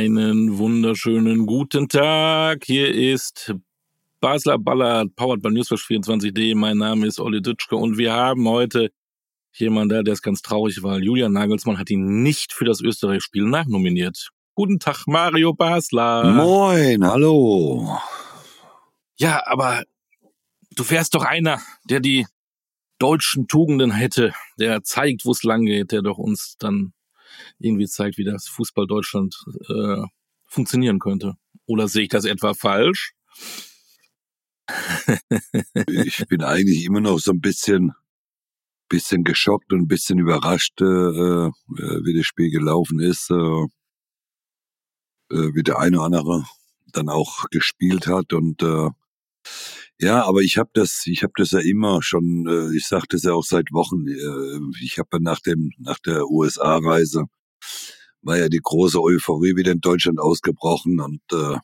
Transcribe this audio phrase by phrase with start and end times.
[0.00, 2.64] Einen wunderschönen guten Tag.
[2.64, 3.54] Hier ist
[4.18, 6.56] Basler Ballard, powered by Newsflash24D.
[6.56, 8.92] Mein Name ist Olli Dütschke und wir haben heute
[9.52, 13.44] jemanden da, der ist ganz traurig, weil Julian Nagelsmann hat ihn nicht für das Österreich-Spiel
[13.44, 14.30] nachnominiert.
[14.54, 16.32] Guten Tag, Mario Basler.
[16.32, 17.98] Moin, hallo.
[19.18, 19.84] Ja, aber
[20.76, 22.26] du wärst doch einer, der die
[22.98, 26.94] deutschen Tugenden hätte, der zeigt, wo es lang geht, der doch uns dann
[27.60, 29.36] irgendwie zeigt, wie das Fußball Deutschland
[29.68, 30.02] äh,
[30.46, 31.34] funktionieren könnte.
[31.66, 33.12] Oder sehe ich das etwa falsch?
[35.88, 37.92] ich bin eigentlich immer noch so ein bisschen,
[38.88, 41.50] bisschen geschockt und ein bisschen überrascht, äh, äh,
[42.04, 43.34] wie das Spiel gelaufen ist, äh,
[45.34, 46.44] äh, wie der eine oder andere
[46.92, 48.88] dann auch gespielt hat und äh,
[50.00, 53.24] ja, aber ich habe das, ich habe das ja immer schon, äh, ich sagte es
[53.24, 54.08] ja auch seit Wochen.
[54.08, 57.26] Äh, ich habe nach dem, nach der USA-Reise
[58.22, 61.58] war ja die große Euphorie wieder in Deutschland ausgebrochen und äh,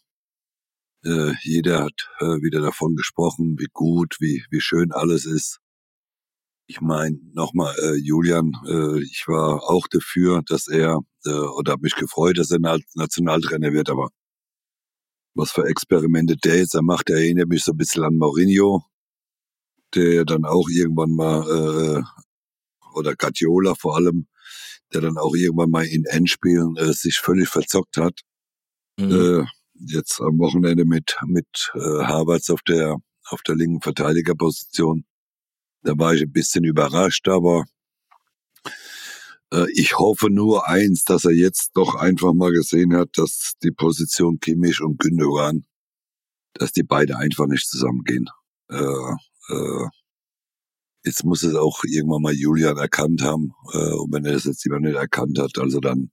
[1.04, 5.60] äh, jeder hat äh, wieder davon gesprochen, wie gut, wie wie schön alles ist.
[6.68, 11.82] Ich meine, nochmal, äh, Julian, äh, ich war auch dafür, dass er, äh, oder habe
[11.82, 12.58] mich gefreut, dass er
[12.94, 14.10] Nationaltrainer wird, aber
[15.34, 18.84] was für Experimente der jetzt macht, der erinnert mich so ein bisschen an Mourinho,
[19.94, 22.02] der dann auch irgendwann mal, äh,
[22.94, 24.26] oder Guardiola vor allem,
[24.92, 28.20] der dann auch irgendwann mal in Endspielen äh, sich völlig verzockt hat.
[28.98, 29.10] Mhm.
[29.10, 32.96] Äh, jetzt am Wochenende mit mit äh, Harvards auf der
[33.28, 35.04] auf der linken Verteidigerposition.
[35.82, 37.64] Da war ich ein bisschen überrascht, aber
[39.52, 43.72] äh, ich hoffe nur eins, dass er jetzt doch einfach mal gesehen hat, dass die
[43.72, 45.66] Position Kimmich und Gündogan,
[46.54, 48.26] dass die beide einfach nicht zusammengehen.
[48.70, 48.76] Äh,
[49.48, 49.88] äh,
[51.06, 53.52] jetzt muss es auch irgendwann mal Julian erkannt haben.
[53.72, 56.10] Äh, und wenn er das jetzt immer nicht erkannt hat, also dann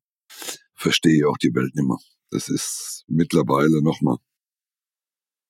[0.75, 1.97] verstehe ich auch die Welt nicht mehr.
[2.29, 4.17] Das ist mittlerweile nochmal.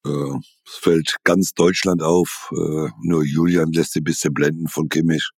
[0.06, 2.51] Äh, es fällt ganz Deutschland auf.
[2.53, 5.29] Äh, nur Julian lässt sich ein bisschen blenden von Kimmich.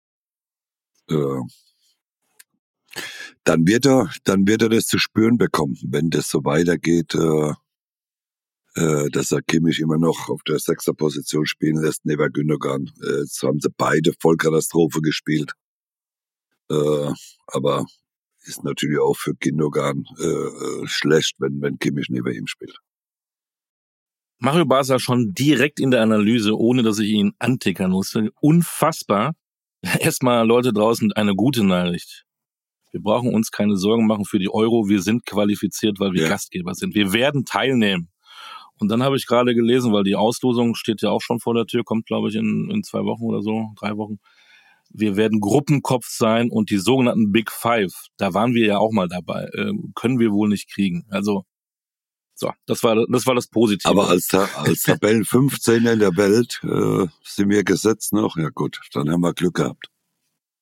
[1.10, 1.42] Äh,
[3.44, 7.54] dann wird er, dann wird er das zu spüren bekommen, wenn das so weitergeht, äh,
[8.76, 12.92] äh, dass er Kimmich immer noch auf der sechster Position spielen lässt, neben Gündogan.
[13.02, 15.54] Äh, jetzt haben sie beide Vollkatastrophe gespielt.
[16.70, 17.12] Äh,
[17.48, 17.86] aber
[18.44, 22.78] ist natürlich auch für Gündogan äh, äh, schlecht, wenn, wenn Kimmich neben ihm spielt.
[24.40, 28.32] Mario Basler schon direkt in der Analyse, ohne dass ich ihn antickern musste.
[28.42, 29.34] Unfassbar.
[30.00, 32.26] Erstmal Leute draußen eine gute Nachricht.
[32.92, 34.88] Wir brauchen uns keine Sorgen machen für die Euro.
[34.88, 36.30] Wir sind qualifiziert, weil wir ja.
[36.30, 36.96] Gastgeber sind.
[36.96, 38.10] Wir werden teilnehmen.
[38.80, 41.66] Und dann habe ich gerade gelesen, weil die Auslosung steht ja auch schon vor der
[41.66, 44.20] Tür, kommt glaube ich in, in zwei Wochen oder so, drei Wochen.
[44.90, 49.08] Wir werden Gruppenkopf sein und die sogenannten Big Five, da waren wir ja auch mal
[49.08, 51.06] dabei, äh, können wir wohl nicht kriegen.
[51.10, 51.46] Also
[52.38, 53.90] so, das war das war das Positive.
[53.90, 58.36] Aber als, als Tabellen 15 in der Welt äh, sind wir gesetzt noch.
[58.36, 59.88] Ja gut, dann haben wir Glück gehabt.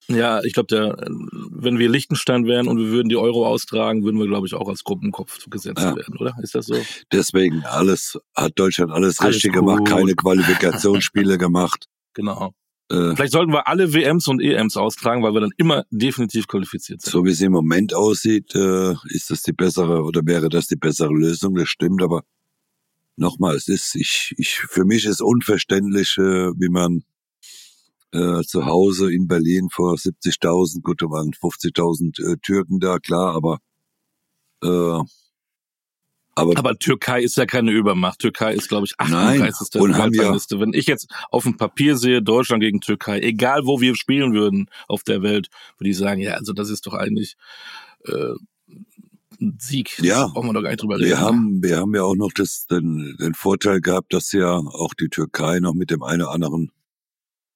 [0.08, 0.98] Ja, ich glaube, der,
[1.52, 4.68] wenn wir Liechtenstein wären und wir würden die Euro austragen, würden wir, glaube ich, auch
[4.68, 5.96] als Gruppenkopf gesetzt ja.
[5.96, 6.36] werden, oder?
[6.42, 6.76] Ist das so?
[7.12, 9.62] Deswegen alles, hat Deutschland alles, alles richtig gut.
[9.62, 11.88] gemacht, keine Qualifikationsspiele gemacht.
[12.14, 12.54] Genau.
[12.90, 17.02] Äh, Vielleicht sollten wir alle WMs und EMs austragen, weil wir dann immer definitiv qualifiziert
[17.02, 17.12] sind.
[17.12, 20.76] So wie es im Moment aussieht, äh, ist das die bessere oder wäre das die
[20.76, 22.24] bessere Lösung, das stimmt, aber
[23.16, 27.04] nochmal, es ist, ich, ich, für mich ist unverständlich, äh, wie man
[28.14, 33.36] äh, zu Hause in Berlin vor 70.000, gut, da waren 50.000 äh, Türken da, klar,
[33.36, 33.60] aber
[34.64, 35.04] äh,
[36.36, 38.18] aber, aber Türkei ist ja keine Übermacht.
[38.18, 39.70] Türkei ist, glaube ich, 38.
[39.72, 43.66] Nein, und haben ja, Wenn ich jetzt auf dem Papier sehe, Deutschland gegen Türkei, egal
[43.66, 46.96] wo wir spielen würden auf der Welt, würde ich sagen, ja, also das ist doch
[46.96, 47.36] eigentlich
[48.06, 48.34] äh,
[49.40, 50.00] ein Sieg.
[50.02, 51.10] Ja, brauchen wir doch gar nicht drüber reden.
[51.10, 54.96] Wir haben, wir haben ja auch noch das, den, den Vorteil gehabt, dass ja auch
[54.96, 56.72] die Türkei noch mit dem einen oder anderen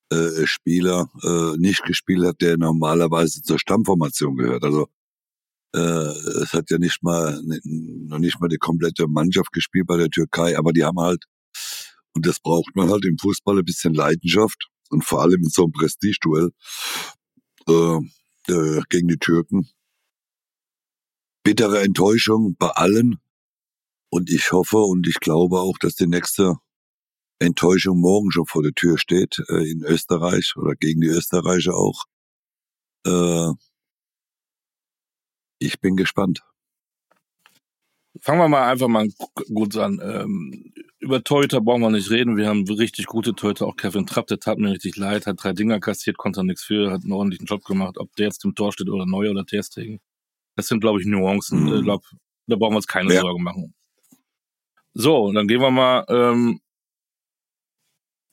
[0.10, 4.64] äh, Spieler äh, nicht gespielt hat, der normalerweise zur Stammformation gehört.
[4.64, 4.88] Also
[5.76, 10.10] äh, es hat ja nicht mal noch nicht mal die komplette Mannschaft gespielt bei der
[10.10, 11.26] Türkei, aber die haben halt
[12.14, 15.64] und das braucht man halt im Fußball ein bisschen Leidenschaft und vor allem in so
[15.64, 16.52] einem Prestigeduell
[17.68, 17.98] äh,
[18.52, 19.70] äh, gegen die Türken.
[21.44, 23.20] Bittere Enttäuschung bei allen
[24.10, 26.56] und ich hoffe und ich glaube auch, dass die nächste
[27.40, 32.06] Enttäuschung morgen schon vor der Tür steht, äh, in Österreich oder gegen die Österreicher auch.
[33.06, 33.52] Äh,
[35.60, 36.44] ich bin gespannt.
[38.22, 39.08] Fangen wir mal einfach mal
[39.54, 40.00] gut an.
[40.04, 42.38] Ähm, über Torhüter brauchen wir nicht reden.
[42.38, 43.68] Wir haben richtig gute Torhüter.
[43.68, 46.92] Auch Kevin Trapp, der tat mir richtig leid, hat drei Dinger kassiert, konnte nichts für,
[46.92, 47.98] hat einen ordentlichen Job gemacht.
[47.98, 50.00] Ob der jetzt im Tor steht oder Neu oder Terstegen.
[50.56, 51.66] Das sind, glaube ich, Nuancen.
[51.66, 51.76] Mhm.
[51.76, 52.04] Ich glaube,
[52.48, 53.22] Da brauchen wir uns keine ja.
[53.22, 53.74] Sorgen machen.
[54.94, 56.60] So, dann gehen wir mal, ähm,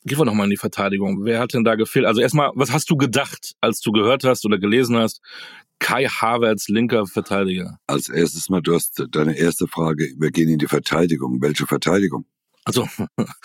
[0.05, 1.25] gehen wir noch mal in die Verteidigung.
[1.25, 2.07] Wer hat denn da gefehlt?
[2.07, 5.21] Also erstmal, was hast du gedacht, als du gehört hast oder gelesen hast?
[5.79, 7.79] Kai Havertz, linker Verteidiger.
[7.87, 11.41] Als erstes mal, du hast deine erste Frage, wir gehen in die Verteidigung.
[11.41, 12.27] Welche Verteidigung?
[12.65, 12.87] Also,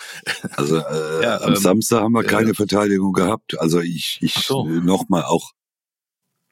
[0.52, 3.58] also äh, ja, am ähm, Samstag haben wir keine äh, Verteidigung gehabt.
[3.58, 4.64] Also ich, ich so.
[4.64, 5.52] nochmal auch,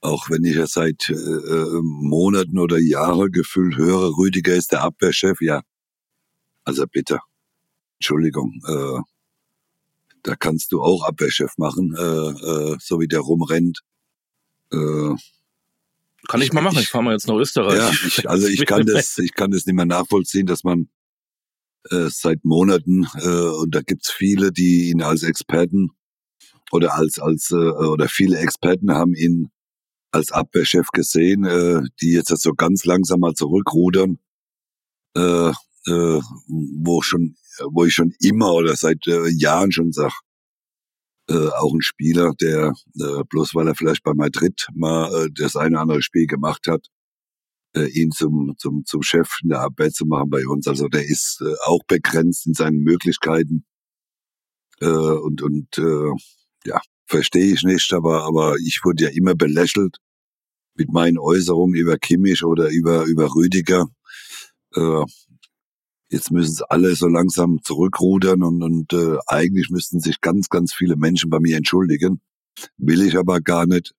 [0.01, 4.83] auch wenn ich ja seit äh, äh, Monaten oder Jahren gefühlt höre, Rüdiger ist der
[4.83, 5.63] Abwehrchef, ja.
[6.65, 7.21] Also bitte,
[7.99, 9.01] Entschuldigung, äh,
[10.23, 13.81] da kannst du auch Abwehrchef machen, äh, äh, so wie der rumrennt.
[14.73, 15.15] Äh,
[16.29, 17.79] kann ich mal machen, ich, ich fahre mal jetzt nach Österreich.
[17.79, 20.89] Ja, ich, also ich kann das, ich kann das nicht mehr nachvollziehen, dass man
[21.91, 25.91] äh, seit Monaten äh, und da gibt's viele, die ihn als Experten
[26.71, 29.51] oder als als äh, oder viele Experten haben ihn
[30.11, 34.19] als Abwehrchef gesehen, äh, die jetzt so ganz langsam mal zurückrudern,
[35.17, 37.37] äh, äh, wo schon,
[37.71, 40.13] wo ich schon immer oder seit äh, Jahren schon sag,
[41.29, 45.57] äh, auch ein Spieler, der äh, bloß weil er vielleicht bei Madrid mal äh, das
[45.57, 46.87] eine oder andere Spiel gemacht hat,
[47.77, 50.67] äh, ihn zum, zum, zum Chef in der Abwehr zu machen bei uns.
[50.67, 53.65] Also der ist äh, auch begrenzt in seinen Möglichkeiten.
[54.81, 56.13] Äh, und und äh,
[56.65, 59.99] ja, verstehe ich nicht, aber, aber ich wurde ja immer belächelt
[60.75, 63.87] mit meinen Äußerungen über Kimmich oder über, über Rüdiger.
[64.75, 65.05] Äh,
[66.11, 70.73] jetzt müssen sie alle so langsam zurückrudern und, und äh, eigentlich müssten sich ganz, ganz
[70.73, 72.21] viele Menschen bei mir entschuldigen.
[72.77, 73.95] Will ich aber gar nicht.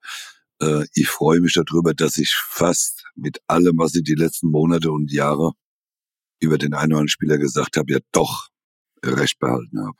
[0.61, 4.91] Äh, ich freue mich darüber, dass ich fast mit allem, was ich die letzten Monate
[4.91, 5.53] und Jahre
[6.39, 8.49] über den einen oder anderen Spieler gesagt habe, ja doch
[9.03, 9.97] recht behalten habe.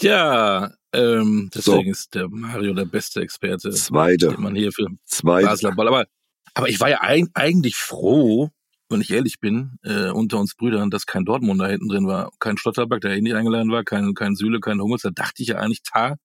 [0.00, 1.90] Ja, ähm, deswegen so.
[1.90, 4.28] ist der Mario der beste Experte, Zweite.
[4.28, 5.46] den man hier für Zweite.
[5.46, 5.88] Basler Ball.
[5.88, 6.06] Aber,
[6.54, 8.50] aber ich war ja eigentlich froh,
[8.88, 12.56] wenn ich ehrlich bin, äh, unter uns Brüdern, dass kein Dortmunder hinten drin war, kein
[12.56, 15.02] Schlotterberg, der eh nicht eingeladen war, kein, kein Süle, kein Hummels.
[15.02, 16.16] Da dachte ich ja eigentlich, Ta,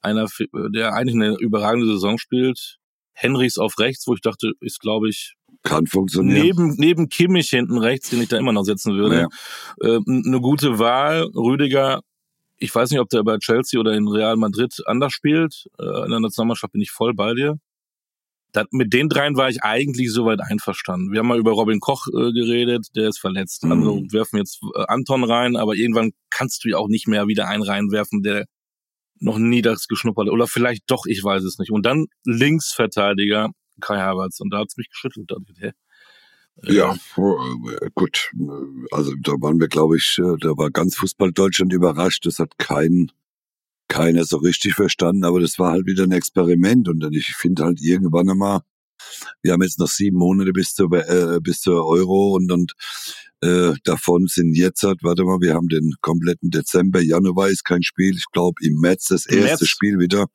[0.00, 0.26] einer,
[0.70, 2.78] der eigentlich eine überragende Saison spielt,
[3.12, 5.34] Henrichs auf rechts, wo ich dachte, ist, glaube ich,
[5.64, 6.40] kann funktionieren.
[6.40, 9.28] Neben, neben Kimmich hinten rechts, den ich da immer noch setzen würde.
[9.82, 9.88] Ja.
[9.88, 11.28] Äh, eine gute Wahl.
[11.34, 12.00] Rüdiger,
[12.56, 15.66] ich weiß nicht, ob der bei Chelsea oder in Real Madrid anders spielt.
[15.78, 17.58] Äh, in der Nationalmannschaft bin ich voll bei dir.
[18.52, 21.12] Das, mit den dreien war ich eigentlich soweit einverstanden.
[21.12, 23.64] Wir haben mal über Robin Koch äh, geredet, der ist verletzt.
[23.64, 23.72] Mhm.
[23.72, 27.48] Also werfen jetzt äh, Anton rein, aber irgendwann kannst du ja auch nicht mehr wieder
[27.48, 28.46] einen reinwerfen, der
[29.20, 31.70] noch nie das geschnuppert oder vielleicht doch, ich weiß es nicht.
[31.70, 33.50] Und dann Linksverteidiger
[33.80, 35.30] Kai Havertz und da hat's mich geschüttelt.
[35.58, 35.72] Hä?
[36.64, 38.30] Äh, ja, äh, gut.
[38.90, 42.26] Also da waren wir, glaube ich, äh, da war ganz Fußball Deutschland überrascht.
[42.26, 43.10] Das hat kein,
[43.88, 46.88] keiner so richtig verstanden, aber das war halt wieder ein Experiment.
[46.88, 48.60] Und ich finde halt irgendwann einmal,
[49.42, 52.74] wir haben jetzt noch sieben Monate bis zur, äh, bis zur Euro und, und
[53.40, 57.82] äh, davon sind jetzt, halt, warte mal, wir haben den kompletten Dezember, Januar ist kein
[57.82, 58.16] Spiel.
[58.16, 59.66] Ich glaube im März das erste März.
[59.66, 60.26] Spiel wieder.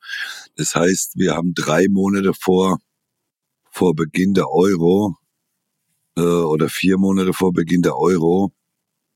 [0.55, 2.79] Das heißt, wir haben drei Monate vor,
[3.69, 5.17] vor Beginn der Euro
[6.15, 8.53] äh, oder vier Monate vor Beginn der Euro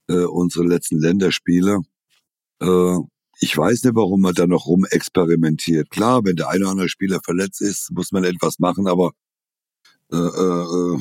[0.10, 1.80] äh, unsere letzten Länderspiele.
[2.62, 2.98] Äh,
[3.40, 5.90] ich weiß nicht, warum man da noch rum experimentiert.
[5.90, 9.12] Klar, wenn der eine oder andere Spieler verletzt ist, muss man etwas machen, aber
[10.12, 10.98] äh, äh,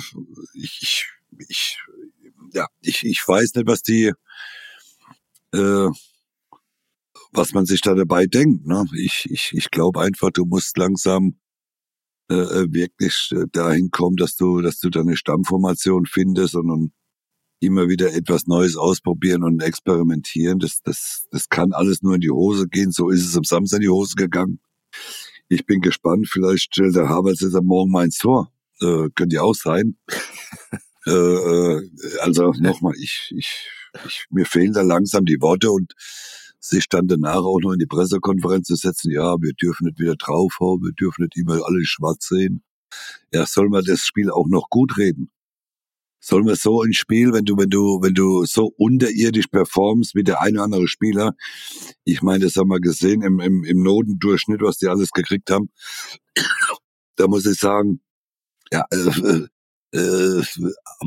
[0.55, 1.07] ich, ich,
[1.49, 1.79] ich
[2.53, 4.13] ja, ich, ich weiß nicht, was die,
[5.53, 5.89] äh,
[7.33, 8.67] was man sich da dabei denkt.
[8.67, 8.85] Ne?
[8.95, 11.39] Ich, ich, ich glaube einfach, du musst langsam
[12.31, 16.93] äh, äh, wirklich äh, dahin kommen, dass du, dass du deine Stammformation findest und, und
[17.61, 20.59] immer wieder etwas Neues ausprobieren und experimentieren.
[20.59, 22.93] Das, das, das kann alles nur in die Hose gehen.
[22.93, 24.61] So ist es am Samstag in die Hose gegangen.
[25.49, 26.29] Ich bin gespannt.
[26.31, 28.53] Vielleicht stellt der Havertz jetzt am Morgen mal ins Tor.
[28.81, 29.97] Äh, könnte ja auch sein.
[31.09, 31.89] Äh, äh,
[32.23, 33.71] also nochmal, ich, ich,
[34.07, 35.95] ich, mir fehlen da langsam die Worte und
[36.59, 40.17] sich dann danach auch noch in die Pressekonferenz zu setzen, ja, wir dürfen nicht wieder
[40.17, 42.65] draufhauen, wir dürfen nicht immer alle schwarz sehen.
[43.33, 45.31] Ja, soll man das Spiel auch noch gut reden?
[46.29, 50.25] Soll man so ein Spiel, wenn du, wenn du, wenn du so unterirdisch performst wie
[50.25, 51.37] der eine oder andere Spieler,
[52.03, 55.71] ich meine, das haben wir gesehen im, im, im Notendurchschnitt, was die alles gekriegt haben,
[57.15, 58.01] da muss ich sagen,
[58.73, 59.47] ja, äh,
[59.97, 60.43] äh,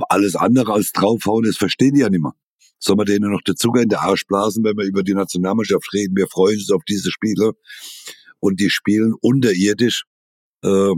[0.07, 2.35] alles andere als draufhauen, das verstehen die ja nicht mehr.
[2.79, 6.15] Soll man denen noch dazu in der Arsch blasen, wenn wir über die Nationalmannschaft reden?
[6.15, 7.51] Wir freuen uns auf diese Spiele.
[8.39, 10.05] Und die spielen unterirdisch.
[10.63, 10.93] Äh,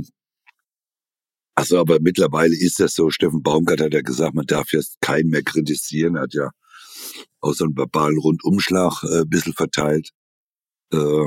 [1.61, 3.11] also, aber mittlerweile ist das so.
[3.11, 6.15] Steffen Baumgart hat ja gesagt, man darf jetzt keinen mehr kritisieren.
[6.15, 6.49] Er hat ja
[7.39, 10.09] auch so einen verbalen Rundumschlag äh, ein bisschen verteilt.
[10.91, 11.25] Äh,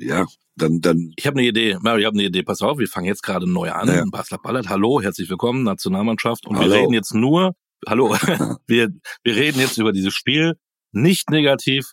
[0.00, 1.12] ja, dann, dann.
[1.16, 1.70] Ich habe eine Idee.
[1.70, 2.44] Ich habe eine Idee.
[2.44, 3.88] Pass auf, wir fangen jetzt gerade neu an.
[3.88, 4.04] Ja.
[4.10, 6.46] Basler Ballert, hallo, herzlich willkommen, Nationalmannschaft.
[6.46, 6.70] Und hallo.
[6.70, 7.56] wir reden jetzt nur,
[7.86, 8.10] hallo,
[8.66, 8.90] wir,
[9.24, 10.54] wir reden jetzt über dieses Spiel,
[10.92, 11.92] nicht negativ.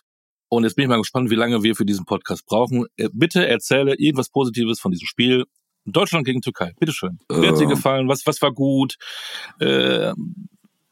[0.50, 2.86] Und jetzt bin ich mal gespannt, wie lange wir für diesen Podcast brauchen.
[2.96, 5.44] Äh, bitte erzähle irgendwas Positives von diesem Spiel.
[5.92, 6.72] Deutschland gegen Türkei.
[6.78, 7.18] Bitteschön.
[7.30, 7.40] Äh.
[7.40, 8.08] Wer hat dir gefallen?
[8.08, 8.96] Was, was war gut?
[9.60, 10.12] Äh,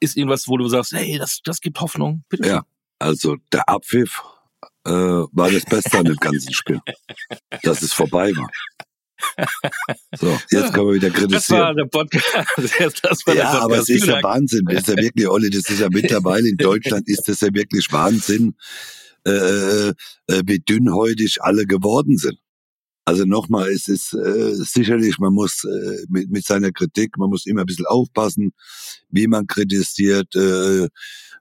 [0.00, 2.24] ist irgendwas, wo du sagst, hey, das, das gibt Hoffnung?
[2.28, 2.62] Bitte ja,
[2.98, 4.22] also der Abpfiff
[4.86, 6.80] äh, war das Beste an dem ganzen Spiel.
[7.62, 8.48] Dass es vorbei war.
[10.18, 11.30] So, jetzt können wir wieder kritisieren.
[11.32, 12.26] Das war der Podcast.
[12.56, 13.62] War ja, der Podcast.
[13.62, 14.64] aber es ist ja Wahnsinn.
[14.66, 17.90] Das ist ja wirklich, Olli, das ist ja mittlerweile in Deutschland ist das ja wirklich
[17.92, 18.56] Wahnsinn,
[19.26, 19.92] äh, äh,
[20.28, 22.38] äh wie dünnhäutig alle geworden sind.
[23.08, 27.46] Also nochmal, es ist äh, sicherlich, man muss äh, mit, mit seiner Kritik, man muss
[27.46, 28.50] immer ein bisschen aufpassen,
[29.10, 30.34] wie man kritisiert.
[30.34, 30.88] Äh,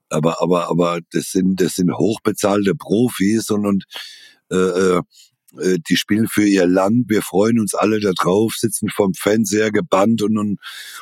[0.09, 3.83] aber aber aber das sind das sind hochbezahlte Profis und, und
[4.51, 5.01] äh, äh,
[5.59, 7.05] äh, die spielen für ihr Land.
[7.09, 10.59] Wir freuen uns alle da drauf, sitzen vom Fernseher gebannt und, und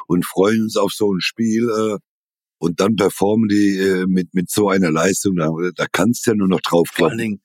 [0.08, 1.68] und freuen uns auf so ein Spiel.
[1.70, 1.98] Äh,
[2.58, 5.36] und dann performen die äh, mit mit so einer Leistung.
[5.36, 7.42] Da, da kannst du ja nur noch drauf Vor allen Dingen,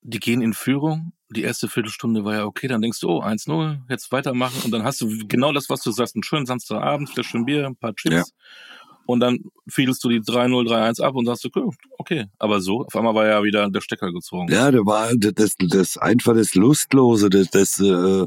[0.00, 3.78] die gehen in Führung die erste Viertelstunde war ja okay, dann denkst du, oh, 1-0,
[3.88, 7.44] jetzt weitermachen und dann hast du genau das, was du sagst, einen schönen Samstagabend, Fläschchen
[7.44, 8.14] Bier, ein paar Chips.
[8.14, 8.24] Ja.
[9.04, 11.62] Und dann fielst du die 3-0, 3-1 ab und sagst, okay,
[11.98, 12.26] okay.
[12.38, 14.50] Aber so, auf einmal war ja wieder der Stecker gezogen.
[14.52, 18.26] Ja, da war das, das einfach das Lustlose, das, das äh,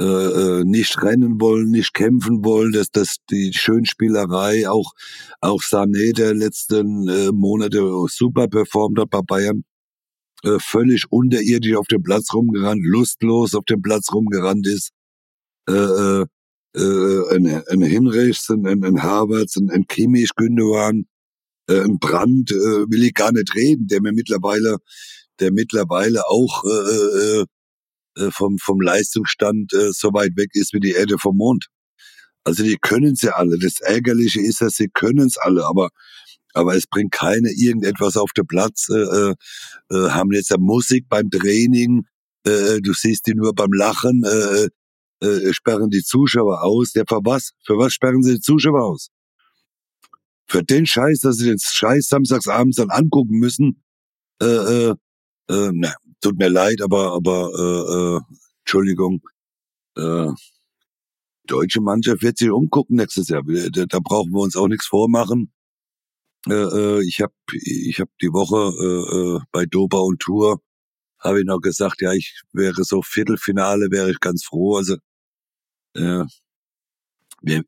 [0.00, 4.92] äh, äh, nicht rennen wollen, nicht kämpfen wollen, das, das die Schönspielerei, auch
[5.40, 9.64] auch Sané der letzten äh, Monate super performt hat bei Bayern
[10.44, 14.90] äh, völlig unterirdisch auf dem Platz rumgerannt, lustlos auf dem Platz rumgerannt ist.
[15.68, 16.26] Äh, äh,
[16.76, 21.06] äh ein, ein Hinrichs, ein, ein Havertz, ein, ein Kimmich, Gündogan,
[21.68, 24.78] äh, ein Brand, äh, will ich gar nicht reden, der mir mittlerweile,
[25.40, 27.44] der mittlerweile auch äh, äh,
[28.18, 31.66] äh, vom, vom Leistungsstand äh, so weit weg ist wie die Erde vom Mond.
[32.44, 33.58] Also die können sie alle.
[33.58, 35.90] Das Ärgerliche ist, dass sie können es alle, aber
[36.58, 39.34] aber es bringt keine irgendetwas auf den Platz, äh, äh,
[39.90, 42.04] äh haben jetzt ja Musik beim Training,
[42.44, 44.68] äh, du siehst die nur beim Lachen, äh,
[45.20, 46.92] äh, sperren die Zuschauer aus.
[46.94, 47.52] Ja, für was?
[47.64, 49.08] Für was sperren sie die Zuschauer aus?
[50.46, 53.82] Für den Scheiß, dass sie den Scheiß samstagsabends dann angucken müssen,
[54.40, 54.94] äh, äh,
[55.50, 58.20] äh, na, tut mir leid, aber, aber, äh, äh,
[58.60, 59.20] Entschuldigung,
[59.96, 60.28] äh,
[61.46, 63.42] deutsche Mannschaft wird sich umgucken nächstes Jahr.
[63.72, 65.52] Da, da brauchen wir uns auch nichts vormachen.
[66.46, 70.60] Äh, äh, ich habe ich hab die Woche äh, äh, bei Doba und Tour
[71.18, 74.76] habe ich noch gesagt, ja, ich wäre so Viertelfinale, wäre ich ganz froh.
[74.76, 74.96] Also
[75.96, 76.24] äh,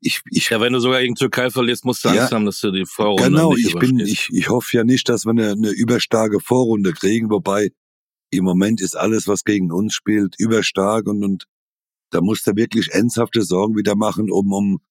[0.01, 2.59] ich, ich, ja, wenn du sogar gegen Türkei verlierst, musst du ja, Angst haben, dass
[2.59, 5.69] du die Vorrunde Genau, ich bin, ich, ich hoffe ja nicht, dass wir eine, eine
[5.69, 7.71] überstarke Vorrunde kriegen, wobei
[8.31, 11.45] im Moment ist alles, was gegen uns spielt, überstark und, und
[12.09, 14.81] da musst du wirklich ernsthafte Sorgen wieder machen, um, um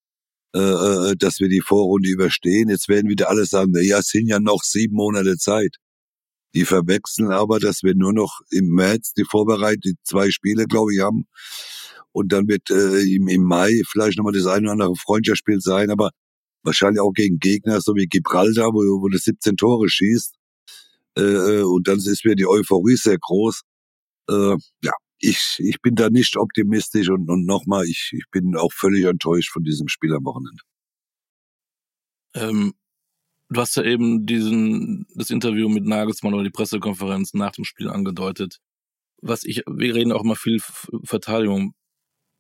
[0.55, 2.69] äh, äh, dass wir die Vorrunde überstehen.
[2.69, 5.77] Jetzt werden wieder alle sagen, ja, es sind ja noch sieben Monate Zeit.
[6.55, 10.93] Die verwechseln aber, dass wir nur noch im März die Vorbereitung, die zwei Spiele, glaube
[10.95, 11.27] ich, haben.
[12.13, 15.91] Und dann wird äh, im, im Mai vielleicht nochmal das eine oder andere Freundschaftsspiel sein,
[15.91, 16.11] aber
[16.65, 20.35] wahrscheinlich auch gegen Gegner, so wie Gibraltar, wo, wo du 17 Tore schießt.
[21.17, 23.63] Äh, äh, und dann ist wieder die Euphorie sehr groß.
[24.29, 28.73] Äh, ja, ich, ich bin da nicht optimistisch und, und nochmal, ich, ich bin auch
[28.73, 30.63] völlig enttäuscht von diesem Spiel am Wochenende.
[32.35, 32.75] Ähm,
[33.51, 37.91] du hast ja eben diesen, das Interview mit Nagelsmann oder die Pressekonferenz nach dem Spiel
[37.91, 38.61] angedeutet.
[39.21, 40.61] Was ich, wir reden auch immer viel
[41.05, 41.75] Verteidigung.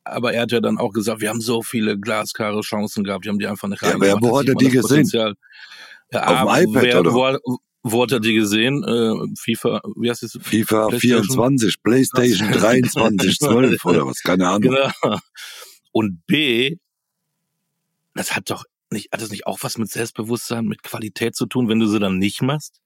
[0.05, 3.31] Aber er hat ja dann auch gesagt, wir haben so viele glasklare Chancen gehabt, wir
[3.31, 5.07] haben die einfach nicht ja, aber Wo hat er die gesehen?
[5.13, 5.35] Ja,
[6.23, 7.13] Auf dem iPad, wer, oder?
[7.13, 8.85] Wo, wo hat er die gesehen?
[8.85, 10.39] Äh, FIFA, wie heißt es?
[10.41, 11.25] FIFA PlayStation?
[11.25, 14.75] 24, PlayStation 23, 12 oder was, keine Ahnung.
[14.75, 15.19] Genau.
[15.93, 16.77] Und B,
[18.15, 21.69] das hat doch nicht, hat das nicht auch was mit Selbstbewusstsein, mit Qualität zu tun,
[21.69, 22.81] wenn du sie dann nicht machst?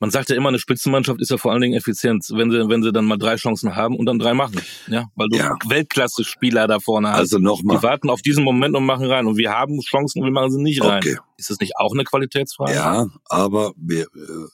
[0.00, 2.82] Man sagt ja immer, eine Spitzenmannschaft ist ja vor allen Dingen Effizienz, wenn sie, wenn
[2.82, 4.60] sie dann mal drei Chancen haben und dann drei machen.
[4.86, 5.56] Ja, weil du ja.
[5.66, 7.18] Weltklasse-Spieler da vorne hast.
[7.18, 7.76] Also nochmal.
[7.76, 9.26] Die warten auf diesen Moment und machen rein.
[9.26, 10.98] Und wir haben Chancen und wir machen sie nicht rein.
[10.98, 11.18] Okay.
[11.36, 12.74] Ist das nicht auch eine Qualitätsfrage?
[12.74, 14.48] Ja, aber wir, äh,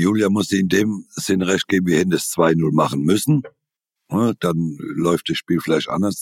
[0.00, 3.42] Julia muss in dem Sinn recht geben, wir hätten das 2-0 machen müssen.
[4.10, 6.20] Ja, dann läuft das Spiel vielleicht anders.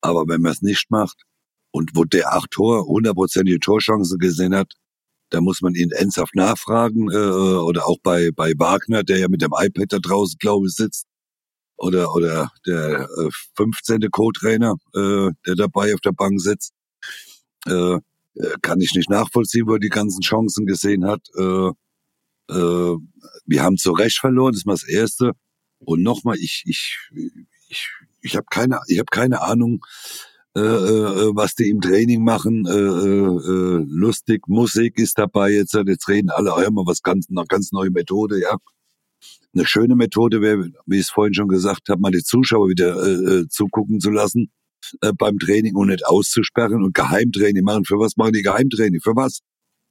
[0.00, 1.22] Aber wenn man es nicht macht
[1.70, 4.72] und wo der acht Tor, hundertprozentige Torchancen gesehen hat,
[5.32, 9.42] da muss man ihn ernsthaft nachfragen äh, oder auch bei bei Wagner, der ja mit
[9.42, 11.06] dem iPad da draußen, glaube ich, sitzt
[11.76, 14.10] oder oder der äh, 15.
[14.10, 16.72] Co-Trainer, äh, der dabei auf der Bank sitzt,
[17.66, 18.00] äh, äh,
[18.60, 21.22] kann ich nicht nachvollziehen, wo er die ganzen Chancen gesehen hat.
[21.36, 21.70] Äh,
[22.50, 22.96] äh,
[23.46, 25.32] wir haben zu Recht verloren, das ist mal das Erste.
[25.78, 26.98] Und nochmal, ich, ich,
[27.68, 27.88] ich,
[28.20, 29.84] ich habe keine, ich habe keine Ahnung,
[30.54, 32.66] äh, äh, was die im Training machen.
[32.66, 35.72] Äh, äh, lustig, Musik ist dabei jetzt.
[35.72, 38.56] Jetzt reden alle, hör mal, was ganz, eine ganz neue Methode, ja.
[39.54, 42.96] Eine schöne Methode wäre, wie ich es vorhin schon gesagt habe, mal die Zuschauer wieder
[43.02, 44.50] äh, äh, zugucken zu lassen
[45.00, 47.84] äh, beim Training und nicht auszusperren und Geheimtraining machen.
[47.84, 49.00] Für was machen die Geheimtraining?
[49.00, 49.40] Für was?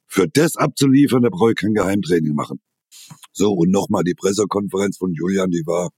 [0.06, 2.60] Für das abzuliefern, da brauche ich kein Geheimtraining machen.
[3.32, 5.90] So, und nochmal die Pressekonferenz von Julian, die war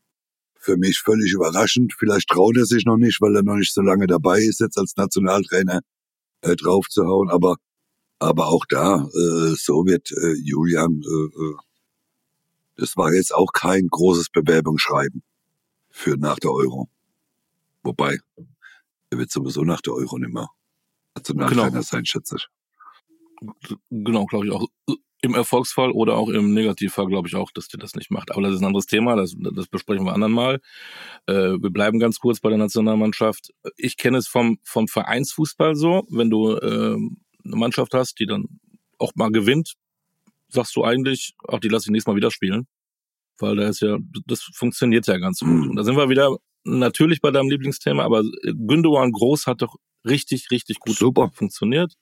[0.65, 1.93] für mich völlig überraschend.
[1.97, 4.79] Vielleicht traut er sich noch nicht, weil er noch nicht so lange dabei ist, jetzt
[4.79, 5.81] als Nationaltrainer
[6.41, 7.29] äh, draufzuhauen.
[7.29, 7.57] Aber,
[8.19, 11.57] aber auch da, äh, so wird äh, Julian, äh, äh,
[12.77, 15.23] das war jetzt auch kein großes Bewerbungsschreiben
[15.91, 16.89] für nach der Euro.
[17.83, 18.19] Wobei,
[19.11, 20.49] er wird sowieso nach der Euro nicht mehr
[21.15, 21.83] Nationaltrainer genau.
[21.83, 22.49] sein, schätze ich.
[23.91, 24.67] Genau, glaube ich auch
[25.25, 28.31] im Erfolgsfall oder auch im Negativfall glaube ich auch, dass der das nicht macht.
[28.31, 30.61] Aber das ist ein anderes Thema, das, das besprechen wir anderen mal.
[31.27, 33.51] Äh, wir bleiben ganz kurz bei der Nationalmannschaft.
[33.77, 36.97] Ich kenne es vom, vom Vereinsfußball so, wenn du äh,
[37.45, 38.61] eine Mannschaft hast, die dann
[38.99, 39.75] auch mal gewinnt,
[40.49, 42.67] sagst du eigentlich, auch die lasse ich nächstes Mal wieder spielen.
[43.39, 43.97] Weil da ist ja,
[44.27, 45.69] das funktioniert ja ganz gut.
[45.69, 50.51] Und da sind wir wieder natürlich bei deinem Lieblingsthema, aber Gündogan Groß hat doch richtig,
[50.51, 51.31] richtig gut Super.
[51.35, 51.95] funktioniert.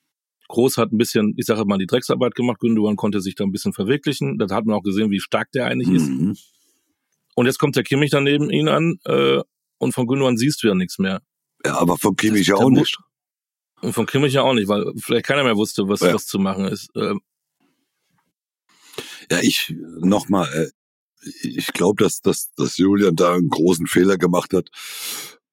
[0.49, 2.59] Groß hat ein bisschen, ich sage mal, die Drecksarbeit gemacht.
[2.59, 4.37] Gündogan konnte sich da ein bisschen verwirklichen.
[4.37, 6.31] Das hat man auch gesehen, wie stark der eigentlich mhm.
[6.31, 6.53] ist.
[7.35, 9.41] Und jetzt kommt der Kimmich dann neben ihn an äh,
[9.79, 11.21] und von Gündogan siehst du ja nichts mehr.
[11.65, 12.97] Ja, aber von Kimmich ja auch nicht.
[13.81, 16.13] Und von Kimmich ja auch nicht, weil vielleicht keiner mehr wusste, was, ja.
[16.13, 16.89] was zu machen ist.
[16.95, 17.15] Äh,
[19.31, 24.53] ja, ich nochmal, äh, ich glaube, dass, dass, dass Julian da einen großen Fehler gemacht
[24.53, 24.69] hat,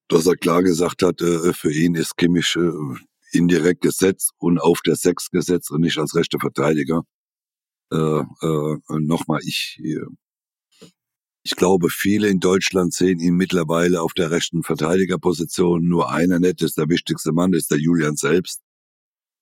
[0.09, 2.70] dass er klar gesagt hat, äh, für ihn ist Kimmich äh,
[3.33, 7.03] indirekt gesetzt und auf der Sechs gesetzt und nicht als rechter Verteidiger.
[7.93, 10.07] Äh, äh, Nochmal, ich, äh,
[11.43, 15.87] ich glaube, viele in Deutschland sehen ihn mittlerweile auf der rechten Verteidigerposition.
[15.88, 18.61] Nur einer das ist der wichtigste Mann, ist der Julian selbst.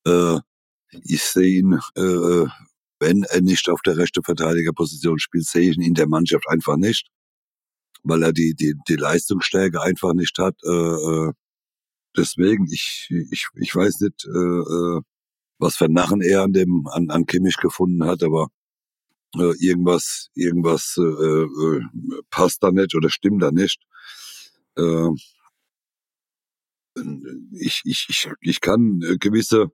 [0.07, 0.39] Äh,
[1.05, 2.47] ich sehe ihn, äh,
[3.01, 6.77] wenn er nicht auf der rechten Verteidigerposition spielt, sehe ich ihn in der Mannschaft einfach
[6.77, 7.09] nicht,
[8.03, 10.57] weil er die, die, die Leistungsstärke einfach nicht hat.
[10.65, 11.33] Äh, äh
[12.19, 15.01] deswegen, ich, ich, ich weiß nicht, äh, äh,
[15.59, 18.49] was für Narren er an dem, an, an Kimmich gefunden hat, aber
[19.37, 21.83] äh, irgendwas, irgendwas äh, äh,
[22.31, 23.81] passt da nicht oder stimmt da nicht.
[24.77, 25.11] Äh,
[27.53, 29.71] ich, ich, ich, ich kann gewisse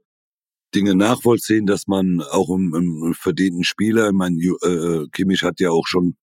[0.75, 5.71] Dinge nachvollziehen, dass man auch einen, einen verdienten Spieler, ich meine, äh, Kimmich hat ja
[5.71, 6.17] auch schon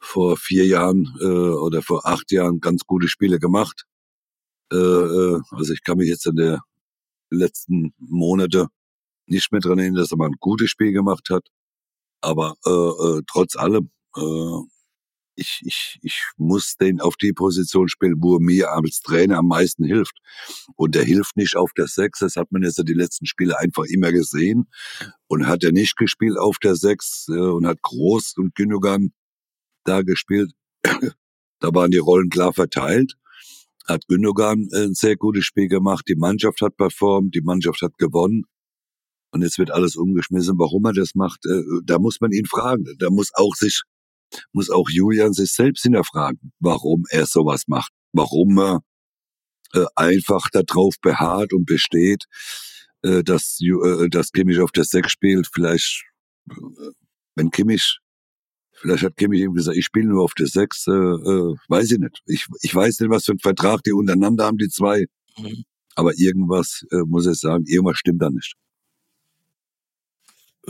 [0.00, 3.87] vor vier Jahren äh, oder vor acht Jahren ganz gute Spiele gemacht.
[4.72, 6.60] Äh, äh, also ich kann mich jetzt in der
[7.30, 8.68] letzten Monate
[9.26, 11.48] nicht mehr dran erinnern, dass er mal ein gutes Spiel gemacht hat.
[12.20, 14.62] Aber äh, äh, trotz allem, äh,
[15.36, 19.46] ich, ich, ich muss den auf die Position spielen, wo er mir als Trainer am
[19.46, 20.18] meisten hilft.
[20.74, 22.18] Und der hilft nicht auf der Sechs.
[22.20, 24.68] Das hat man jetzt ja die letzten Spiele einfach immer gesehen.
[25.28, 29.12] Und hat er nicht gespielt auf der Sechs äh, und hat Groß und Gündogan
[29.84, 30.52] da gespielt.
[30.82, 33.17] da waren die Rollen klar verteilt
[33.88, 37.96] hat Gündogan äh, ein sehr gutes Spiel gemacht, die Mannschaft hat performt, die Mannschaft hat
[37.98, 38.44] gewonnen.
[39.30, 40.58] Und jetzt wird alles umgeschmissen.
[40.58, 42.84] Warum er das macht, äh, da muss man ihn fragen.
[42.98, 43.82] Da muss auch sich,
[44.52, 47.92] muss auch Julian sich selbst hinterfragen, warum er sowas macht.
[48.12, 48.80] Warum er
[49.74, 52.24] äh, einfach darauf beharrt und besteht,
[53.00, 53.60] dass,
[54.10, 55.48] dass Kimmich auf der Sechs spielt.
[55.54, 56.02] Vielleicht,
[57.36, 58.00] wenn Kimmich
[58.80, 61.98] Vielleicht hat Kimmich ihm gesagt, ich spiele nur auf der Sechs, äh, äh, weiß ich
[61.98, 62.22] nicht.
[62.26, 65.06] Ich, ich weiß nicht, was für einen Vertrag die untereinander haben, die zwei.
[65.36, 65.64] Mhm.
[65.94, 68.54] Aber irgendwas, äh, muss ich sagen, irgendwas stimmt da nicht.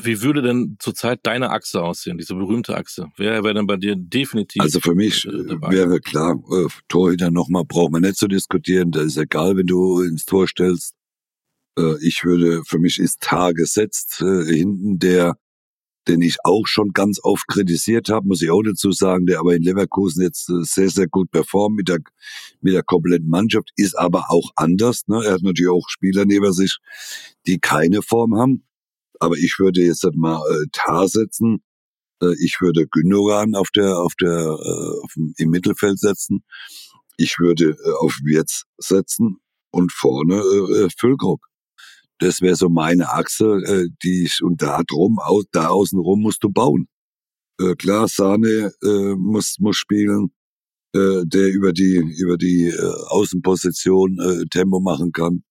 [0.00, 3.08] Wie würde denn zurzeit deine Achse aussehen, diese berühmte Achse?
[3.16, 4.62] Wer wäre denn bei dir definitiv?
[4.62, 8.90] Also für mich äh, wäre klar, äh, Torhüter nochmal braucht man nicht zu diskutieren.
[8.90, 10.94] Das ist egal, wenn du ins Tor stellst.
[11.78, 15.36] Äh, ich würde, für mich ist Tar gesetzt, äh, hinten der
[16.08, 19.54] den ich auch schon ganz oft kritisiert habe, muss ich auch dazu sagen, der aber
[19.54, 21.98] in Leverkusen jetzt äh, sehr, sehr gut performt mit der,
[22.60, 25.06] mit der kompletten Mannschaft, ist aber auch anders.
[25.06, 25.22] Ne?
[25.24, 26.78] Er hat natürlich auch Spieler neben sich,
[27.46, 28.64] die keine Form haben.
[29.20, 31.62] Aber ich würde jetzt halt mal äh, Tar setzen.
[32.22, 36.44] Äh, ich würde Gündogan auf der, auf der, äh, auf dem, im Mittelfeld setzen.
[37.16, 39.38] Ich würde äh, auf Wirtz setzen
[39.70, 41.48] und vorne äh, äh Füllkrug.
[42.18, 46.20] Das wäre so meine Achse, äh, die ich, und da drum, aus, da außen rum
[46.20, 46.88] musst du bauen.
[47.60, 50.32] Äh, klar, Sahne äh, muss, muss spielen,
[50.94, 55.44] äh, der über die, über die äh, Außenposition äh, Tempo machen kann.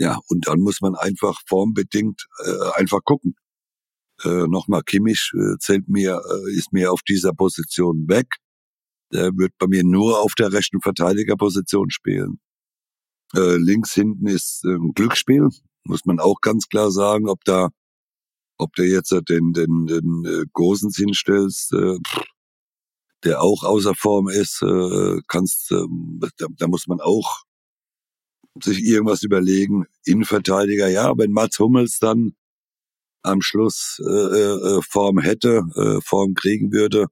[0.00, 3.34] Ja, und dann muss man einfach formbedingt äh, einfach gucken.
[4.24, 8.26] Äh, Nochmal, Kimmich äh, zählt mir, äh, ist mir auf dieser Position weg.
[9.12, 12.40] Der wird bei mir nur auf der rechten Verteidigerposition spielen.
[13.34, 15.48] Äh, links hinten ist äh, ein Glücksspiel,
[15.88, 17.70] muss man auch ganz klar sagen, ob da,
[18.58, 21.98] ob der jetzt den, den, den äh, Gosens hinstellst, äh,
[23.24, 25.84] der auch außer Form ist, äh, kannst, äh,
[26.36, 27.42] da, da muss man auch
[28.62, 29.86] sich irgendwas überlegen.
[30.04, 32.32] Innenverteidiger, ja, wenn Mats Hummels dann
[33.22, 37.06] am Schluss äh, äh, Form hätte, äh, Form kriegen würde,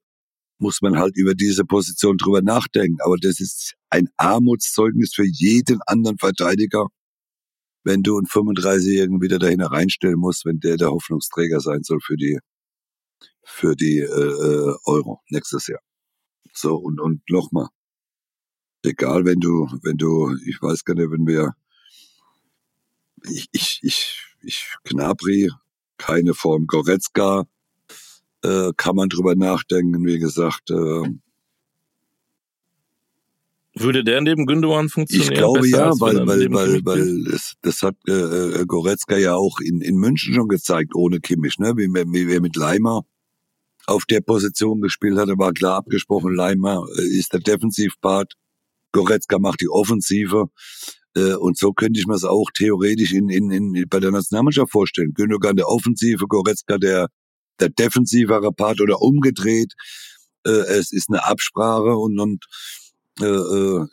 [0.58, 2.98] muss man halt über diese Position drüber nachdenken.
[3.04, 6.86] Aber das ist ein Armutszeugnis für jeden anderen Verteidiger,
[7.86, 12.16] wenn du einen 35-Jährigen wieder dahin reinstellen musst, wenn der der Hoffnungsträger sein soll für
[12.16, 12.40] die
[13.44, 15.80] für die äh, äh Euro nächstes Jahr.
[16.52, 17.68] So und und nochmal,
[18.82, 21.54] egal wenn du wenn du ich weiß gar nicht, wenn wir
[23.22, 25.50] ich ich ich, ich Knabri
[25.96, 27.44] keine Form Goretzka
[28.42, 30.70] äh, kann man drüber nachdenken, wie gesagt.
[30.70, 31.08] Äh,
[33.80, 35.32] würde der neben Gündogan funktionieren?
[35.32, 39.58] Ich glaube ja, weil, weil, weil, weil das, das hat äh, äh, Goretzka ja auch
[39.60, 41.74] in, in München schon gezeigt, ohne Kimmich, ne?
[41.76, 43.02] wie, wie wir mit Leimer
[43.86, 48.34] auf der Position gespielt hat, war klar abgesprochen, Leimer äh, ist der Defensivpart,
[48.92, 50.46] Goretzka macht die Offensive.
[51.14, 54.72] Äh, und so könnte ich mir es auch theoretisch in, in, in, bei der Nationalmannschaft
[54.72, 55.12] vorstellen.
[55.14, 57.08] Gündogan der Offensive, Goretzka der
[57.60, 59.72] der defensivere Part oder umgedreht.
[60.46, 62.44] Äh, es ist eine Absprache und, und
[63.20, 63.86] äh, äh,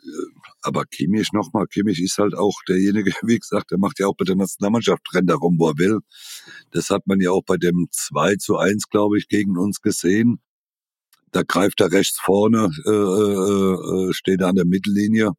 [0.62, 4.24] aber Kimmich nochmal, Kimmich ist halt auch derjenige, wie gesagt, der macht ja auch bei
[4.24, 6.00] der Nationalmannschaft rennt darum, wo er will.
[6.72, 10.40] Das hat man ja auch bei dem 2 zu 1, glaube ich, gegen uns gesehen.
[11.32, 15.32] Da greift er rechts vorne, äh, äh, äh, steht er an der Mittellinie,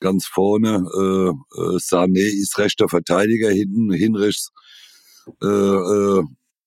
[0.00, 0.84] ganz vorne.
[0.94, 4.50] Äh, äh, Sané ist rechter Verteidiger hinten, Hinrichs
[5.42, 6.22] äh, äh,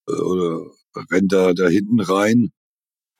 [0.07, 0.65] oder
[1.11, 2.51] rennt da, da hinten rein.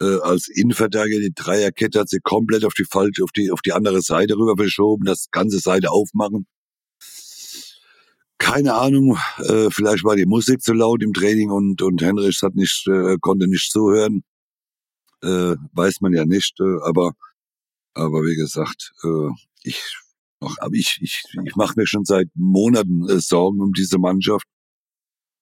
[0.01, 3.73] Äh, als Innenverteidiger die Dreierkette hat sie komplett auf die falsche, auf die, auf die
[3.73, 6.45] andere Seite rüber verschoben, das ganze Seite aufmachen.
[8.37, 12.55] Keine Ahnung, äh, vielleicht war die Musik zu laut im Training und, und Henrichs hat
[12.55, 14.23] nicht, äh, konnte nicht zuhören.
[15.23, 17.13] Äh, weiß man ja nicht, äh, aber,
[17.95, 19.29] aber wie gesagt, äh,
[19.63, 19.81] ich,
[20.39, 24.45] aber ich, ich, ich mache mir schon seit Monaten äh, Sorgen um diese Mannschaft.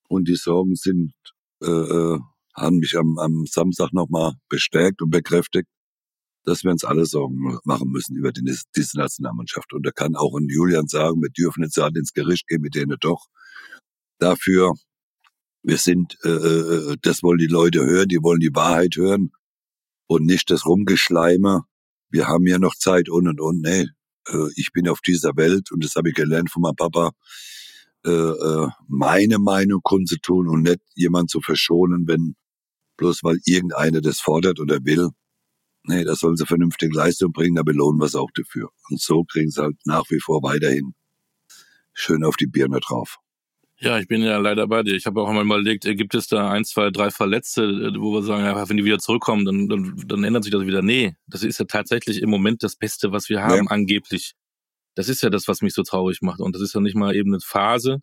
[0.08, 1.14] Und die Sorgen sind
[1.62, 2.20] äh, äh,
[2.56, 5.68] haben mich am, am Samstag nochmal bestärkt und bekräftigt,
[6.44, 8.44] dass wir uns alle Sorgen machen müssen über die,
[8.76, 9.74] diese Nationalmannschaft.
[9.74, 12.76] Und da kann auch ein Julian sagen, wir dürfen jetzt halt ins Gericht gehen mit
[12.76, 13.26] denen doch.
[14.20, 14.74] Dafür,
[15.64, 19.32] wir sind, äh, äh, das wollen die Leute hören, die wollen die Wahrheit hören
[20.08, 21.64] und nicht das Rumgeschleime.
[22.10, 23.62] Wir haben ja noch Zeit und und und.
[23.62, 23.88] Nee,
[24.28, 27.12] äh, ich bin auf dieser Welt und das habe ich gelernt von meinem Papa
[28.06, 32.36] äh, äh, meine Meinung kundzutun und nicht jemand zu verschonen, wenn
[32.98, 35.10] bloß weil irgendeiner das fordert oder will.
[35.84, 38.70] Nee, da sollen sie vernünftige Leistung bringen, da belohnen wir es auch dafür.
[38.90, 40.94] Und so kriegen sie halt nach wie vor weiterhin
[41.94, 43.18] schön auf die Birne drauf.
[43.78, 44.96] Ja, ich bin ja leider bei dir.
[44.96, 48.14] Ich habe auch einmal überlegt, äh, gibt es da ein, zwei, drei Verletzte, äh, wo
[48.14, 50.82] wir sagen, ja, wenn die wieder zurückkommen, dann, dann, dann ändert sich das wieder.
[50.82, 53.72] Nee, das ist ja tatsächlich im Moment das Beste, was wir haben, ja.
[53.72, 54.34] angeblich.
[54.96, 56.40] Das ist ja das, was mich so traurig macht.
[56.40, 58.00] Und das ist ja nicht mal eben eine Phase,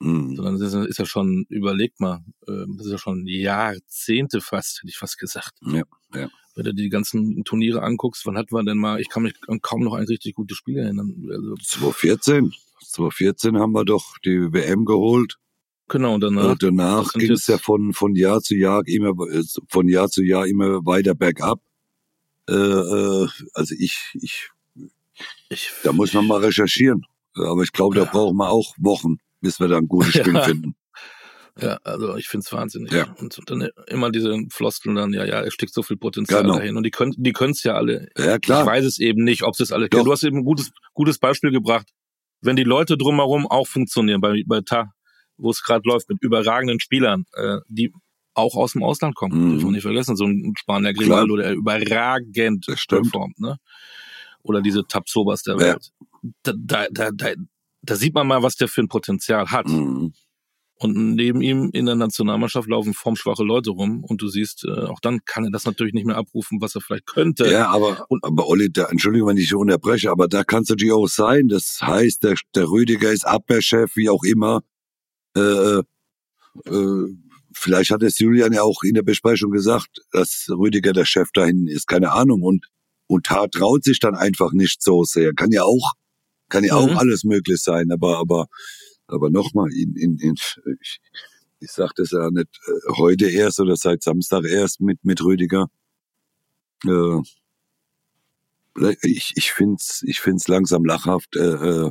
[0.00, 0.36] mhm.
[0.36, 4.88] sondern das ist, ja schon, überlegt mal, ähm, das ist ja schon Jahrzehnte fast, hätte
[4.88, 5.52] ich fast gesagt.
[5.62, 5.82] Ja,
[6.14, 6.28] ja.
[6.54, 9.82] Wenn du die ganzen Turniere anguckst, wann hatten wir denn mal, ich kann mich kaum
[9.82, 11.14] noch ein richtig gutes Spiel erinnern.
[11.30, 12.52] Also, 2014.
[12.82, 15.36] 2014 haben wir doch die WM geholt.
[15.88, 16.52] Genau, und danach.
[16.52, 19.12] Und danach ging es ja von, von Jahr zu Jahr immer,
[19.68, 21.60] von Jahr zu Jahr immer weiter bergab.
[22.48, 24.50] Äh, äh, also ich, ich
[25.48, 27.06] ich, da muss man mal recherchieren.
[27.34, 28.10] Aber ich glaube, da ja.
[28.10, 30.42] brauchen wir auch Wochen, bis wir da ein gutes Spiel ja.
[30.42, 30.76] finden.
[31.58, 32.92] Ja, also ich finde es wahnsinnig.
[32.92, 33.14] Ja.
[33.18, 36.58] Und dann immer diese Floskeln dann, ja, ja, es steckt so viel Potenzial genau.
[36.58, 36.76] dahin.
[36.76, 38.08] Und die können die können es ja alle.
[38.18, 38.62] Ja, klar.
[38.62, 40.04] Ich weiß es eben nicht, ob sie es alle kennen.
[40.04, 41.88] Du hast eben ein gutes, gutes Beispiel gebracht.
[42.42, 44.92] Wenn die Leute drumherum auch funktionieren, bei, bei Ta,
[45.38, 47.90] wo es gerade läuft, mit überragenden Spielern, äh, die
[48.34, 49.38] auch aus dem Ausland kommen.
[49.38, 49.50] Mhm.
[49.52, 53.40] Dürfen wir nicht vergessen, so ein Spanier Grimaldo, der überragend performt.
[53.40, 53.56] Ne?
[54.48, 55.92] oder diese Tapsobas der Welt.
[56.44, 56.52] Ja.
[56.54, 57.32] Da, da, da,
[57.82, 59.68] da, sieht man mal, was der für ein Potenzial hat.
[59.68, 60.12] Mhm.
[60.78, 65.00] Und neben ihm in der Nationalmannschaft laufen formschwache Leute rum und du siehst, äh, auch
[65.00, 67.50] dann kann er das natürlich nicht mehr abrufen, was er vielleicht könnte.
[67.50, 70.74] Ja, aber, und, aber Olli, da, Entschuldigung, wenn ich dich unterbreche, aber da kannst du
[70.74, 71.48] natürlich auch sein.
[71.48, 74.62] Das heißt, der, der Rüdiger ist Abwehrchef, wie auch immer.
[75.34, 75.82] Äh, äh,
[76.66, 77.16] äh
[77.54, 81.68] vielleicht hat es Julian ja auch in der Besprechung gesagt, dass Rüdiger der Chef dahin
[81.68, 82.42] ist, keine Ahnung.
[82.42, 82.66] Und
[83.06, 85.32] und Tat traut sich dann einfach nicht so sehr.
[85.34, 85.92] Kann ja auch,
[86.48, 86.90] kann ja mhm.
[86.90, 88.46] auch alles möglich sein, aber, aber,
[89.06, 90.34] aber nochmal, in, in, in,
[90.80, 91.00] ich,
[91.60, 95.68] ich sag das ja nicht äh, heute erst oder seit Samstag erst mit, mit Rüdiger.
[96.84, 97.20] Äh,
[99.02, 101.90] ich, ich find's, ich find's langsam lachhaft, äh,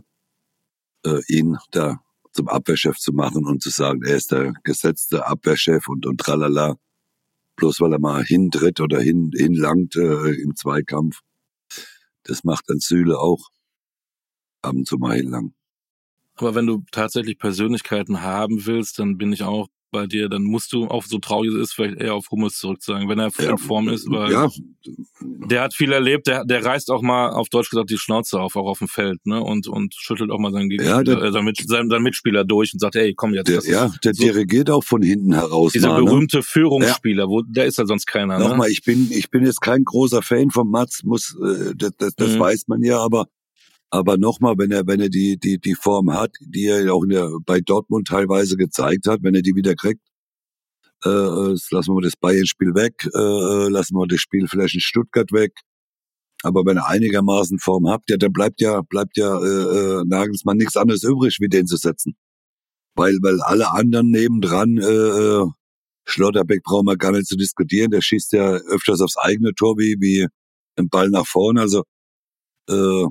[1.06, 2.00] äh, ihn da
[2.32, 6.76] zum Abwehrchef zu machen und zu sagen, er ist der gesetzte Abwehrchef und, und tralala.
[7.56, 11.22] Bloß weil er mal hintritt oder hin, hinlangt äh, im Zweikampf.
[12.24, 13.50] Das macht ein Süle auch.
[14.66, 15.54] Ab und zu mal hinlang.
[16.36, 20.74] Aber wenn du tatsächlich Persönlichkeiten haben willst, dann bin ich auch bei dir, dann musst
[20.74, 23.52] du auch so traurig es ist, vielleicht eher auf Hummels zurück sagen, wenn er ja,
[23.52, 24.50] in Form ist, weil ja.
[25.22, 28.58] der hat viel erlebt, der, der reißt auch mal auf Deutsch gesagt die Schnauze auf,
[28.58, 29.42] auch auf dem Feld, ne?
[29.42, 31.54] Und und schüttelt auch mal seinen Gegner, ja, der, äh, seinen,
[31.90, 33.48] seinen, Mitspieler durch und sagt, ey, komm jetzt.
[33.48, 35.72] Der, ja, der so, dirigiert auch von hinten heraus.
[35.72, 36.06] Dieser mal, ne?
[36.06, 36.44] berühmte ne?
[36.44, 37.30] Führungsspieler, ja.
[37.30, 38.38] wo der ist ja sonst keiner.
[38.38, 38.50] Ne?
[38.50, 42.16] Nochmal, ich bin ich bin jetzt kein großer Fan von Mats, muss äh, das, das,
[42.16, 42.40] das mhm.
[42.40, 43.28] weiß man ja, aber
[43.90, 47.10] aber nochmal, wenn er, wenn er die, die, die Form hat, die er auch in
[47.10, 50.02] der, bei Dortmund teilweise gezeigt hat, wenn er die wieder kriegt,
[51.06, 54.82] äh, äh lassen wir das Bayern-Spiel weg, äh, äh, lassen wir das Spiel vielleicht in
[54.82, 55.54] Stuttgart weg.
[56.44, 60.58] Aber wenn er einigermaßen Form hat, ja, dann bleibt ja, bleibt ja äh, äh, Nagelsmann
[60.58, 62.16] nichts anderes übrig, wie den zu setzen.
[62.96, 65.46] Weil, weil alle anderen nebendran, äh,
[66.06, 69.98] Schlotterbeck brauchen wir gar nicht zu diskutieren, der schießt ja öfters aufs eigene Tor wie,
[70.00, 70.28] wie
[70.78, 71.62] ein Ball nach vorne.
[71.62, 71.84] Also
[72.70, 73.06] äh,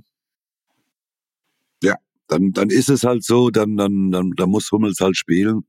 [2.29, 5.63] dann, dann ist es halt so, dann, dann, dann, dann muss Hummels halt spielen.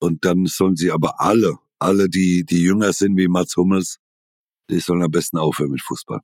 [0.00, 3.98] Und dann sollen sie aber alle, alle, die, die jünger sind wie Mats Hummels,
[4.70, 6.20] die sollen am besten aufhören mit Fußball.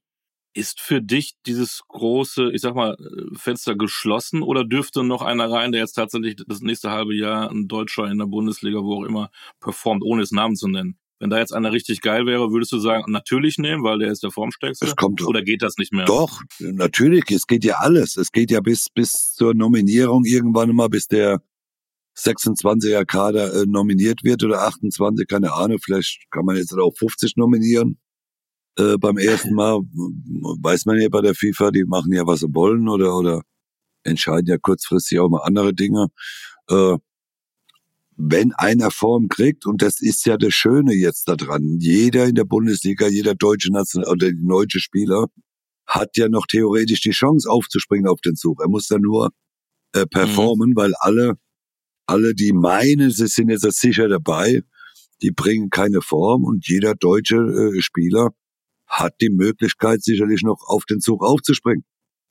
[0.54, 2.96] Ist für dich dieses große, ich sag mal,
[3.34, 7.68] Fenster geschlossen oder dürfte noch einer rein, der jetzt tatsächlich das nächste halbe Jahr ein
[7.68, 9.30] Deutscher in der Bundesliga, wo auch immer,
[9.60, 10.98] performt, ohne es Namen zu nennen?
[11.18, 14.22] Wenn da jetzt einer richtig geil wäre, würdest du sagen, natürlich nehmen, weil der ist
[14.22, 14.84] der Formstärkste?
[14.86, 16.04] Es kommt Oder geht das nicht mehr?
[16.04, 17.30] Doch, natürlich.
[17.30, 18.16] Es geht ja alles.
[18.16, 21.40] Es geht ja bis, bis zur Nominierung irgendwann mal, bis der
[22.18, 27.36] 26er Kader äh, nominiert wird oder 28, keine Ahnung, vielleicht kann man jetzt auch 50
[27.36, 27.98] nominieren.
[28.78, 29.80] Äh, beim ersten Mal
[30.60, 33.42] weiß man ja bei der FIFA, die machen ja, was sie wollen oder, oder
[34.02, 36.08] entscheiden ja kurzfristig auch mal andere Dinge.
[36.68, 36.96] Äh,
[38.16, 42.44] wenn einer Form kriegt, und das ist ja das Schöne jetzt daran, jeder in der
[42.44, 45.26] Bundesliga, jeder deutsche National oder deutsche Spieler
[45.86, 48.60] hat ja noch theoretisch die Chance aufzuspringen auf den Zug.
[48.60, 49.30] Er muss da nur
[49.92, 50.76] äh, performen, mhm.
[50.76, 51.38] weil alle
[52.06, 54.62] alle, die meinen, sie sind jetzt sicher dabei,
[55.22, 58.30] die bringen keine Form und jeder deutsche äh, Spieler
[58.86, 61.84] hat die Möglichkeit, sicherlich noch auf den Zug aufzuspringen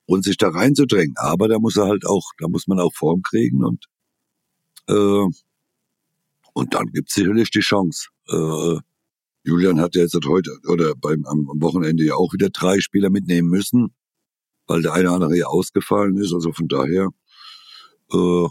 [0.06, 1.14] und sich da reinzudrängen.
[1.16, 3.84] Aber da muss er halt auch, da muss man auch Form kriegen und
[4.88, 5.26] äh,
[6.56, 8.08] und dann gibt's sicherlich die Chance.
[8.28, 8.78] Äh,
[9.44, 13.50] Julian hat ja jetzt heute oder beim am Wochenende ja auch wieder drei Spieler mitnehmen
[13.50, 13.94] müssen,
[14.66, 16.32] weil der eine oder andere ja ausgefallen ist.
[16.32, 17.10] Also von daher
[18.10, 18.48] äh,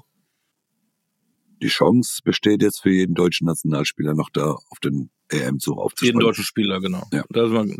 [1.63, 6.19] die Chance besteht jetzt für jeden deutschen Nationalspieler noch da auf den EM-Zug aufzuspringen.
[6.21, 7.07] Jeden deutschen Spieler, genau.
[7.11, 7.25] Ja.
[7.33, 7.75] Man,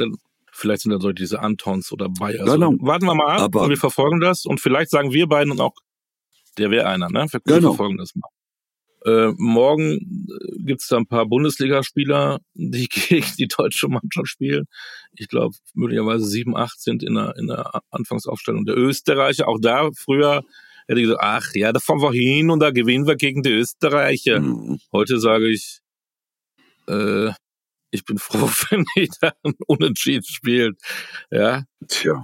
[0.52, 2.46] vielleicht sind da solche diese Antons oder Bayer.
[2.46, 2.72] Genau.
[2.72, 5.62] Also, warten wir mal ab Aber, wir verfolgen das und vielleicht sagen wir beiden und
[5.62, 5.76] auch,
[6.58, 7.28] der wäre einer, ne?
[7.30, 7.74] Wir genau.
[7.74, 8.30] verfolgen das mal.
[9.06, 14.66] Äh, morgen äh, gibt's da ein paar Bundesligaspieler, die gegen die deutsche Mannschaft spielen.
[15.16, 19.48] Ich glaube, möglicherweise sieben, acht sind in der, in der Anfangsaufstellung der Österreicher.
[19.48, 20.44] Auch da früher
[20.88, 23.52] hätte ich gesagt, ach ja, da fahren wir hin und da gewinnen wir gegen die
[23.52, 24.40] Österreicher.
[24.40, 24.80] Mhm.
[24.92, 25.82] Heute sage ich,
[26.88, 27.32] äh,
[27.92, 29.34] ich bin froh, wenn die da
[29.68, 30.80] unentschieden spielt.
[31.30, 31.64] Ja.
[31.88, 32.24] Tja.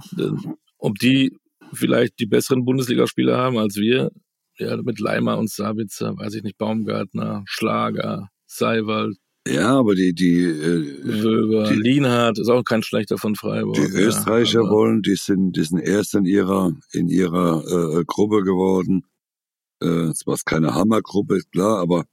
[0.78, 1.38] Ob die
[1.72, 4.10] vielleicht die besseren Bundesligaspieler haben als wir,
[4.58, 10.44] ja, mit Leimer und Sabitzer, weiß ich nicht, Baumgartner, Schlager, Seiwald, ja, aber die, die,
[10.44, 13.74] äh, Wöber, die Lienhardt ist auch kein schlechter von Freiburg.
[13.74, 18.44] Die Österreicher ja, wollen, die sind, die sind erst in ihrer, in ihrer äh, Gruppe
[18.44, 19.02] geworden.
[19.80, 22.04] Äh, zwar ist keine Hammergruppe, ist klar, aber,